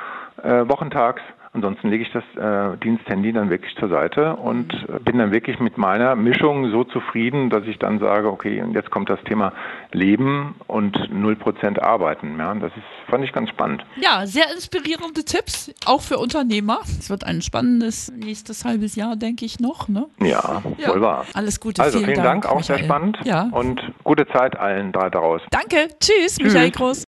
äh, 0.42 0.66
wochentags. 0.66 1.20
Ansonsten 1.58 1.88
lege 1.90 2.04
ich 2.04 2.12
das 2.12 2.22
äh, 2.36 2.76
Diensthandy 2.78 3.32
dann 3.32 3.50
wirklich 3.50 3.74
zur 3.80 3.88
Seite 3.88 4.36
und 4.36 4.72
äh, 4.72 5.00
bin 5.00 5.18
dann 5.18 5.32
wirklich 5.32 5.58
mit 5.58 5.76
meiner 5.76 6.14
Mischung 6.14 6.70
so 6.70 6.84
zufrieden, 6.84 7.50
dass 7.50 7.64
ich 7.64 7.78
dann 7.80 7.98
sage, 7.98 8.30
okay, 8.30 8.62
und 8.62 8.74
jetzt 8.74 8.92
kommt 8.92 9.10
das 9.10 9.18
Thema 9.24 9.52
Leben 9.90 10.54
und 10.68 10.96
0% 10.96 11.80
Arbeiten. 11.80 12.38
Ja, 12.38 12.54
das 12.54 12.70
ist, 12.76 13.10
fand 13.10 13.24
ich 13.24 13.32
ganz 13.32 13.48
spannend. 13.50 13.84
Ja, 14.00 14.24
sehr 14.24 14.44
inspirierende 14.54 15.24
Tipps, 15.24 15.74
auch 15.84 16.00
für 16.00 16.18
Unternehmer. 16.18 16.78
Es 16.84 17.10
wird 17.10 17.24
ein 17.24 17.42
spannendes 17.42 18.12
nächstes 18.14 18.64
halbes 18.64 18.94
Jahr, 18.94 19.16
denke 19.16 19.44
ich, 19.44 19.58
noch. 19.58 19.88
Ne? 19.88 20.06
Ja, 20.20 20.62
ja, 20.78 20.88
wohl 20.90 21.00
wahr. 21.00 21.26
Alles 21.34 21.58
Gute, 21.58 21.82
also, 21.82 21.98
vielen, 21.98 22.12
vielen 22.12 22.24
Dank, 22.24 22.42
Dank 22.42 22.54
auch 22.54 22.58
Michael. 22.60 22.78
sehr 22.78 22.84
spannend. 22.84 23.18
Ja. 23.24 23.48
Und 23.50 23.82
gute 24.04 24.28
Zeit 24.28 24.56
allen 24.56 24.92
da 24.92 25.10
draußen. 25.10 25.48
Danke, 25.50 25.88
tschüss, 25.98 26.36
tschüss. 26.36 26.52
Michael 26.52 26.70
Groß. 26.70 27.04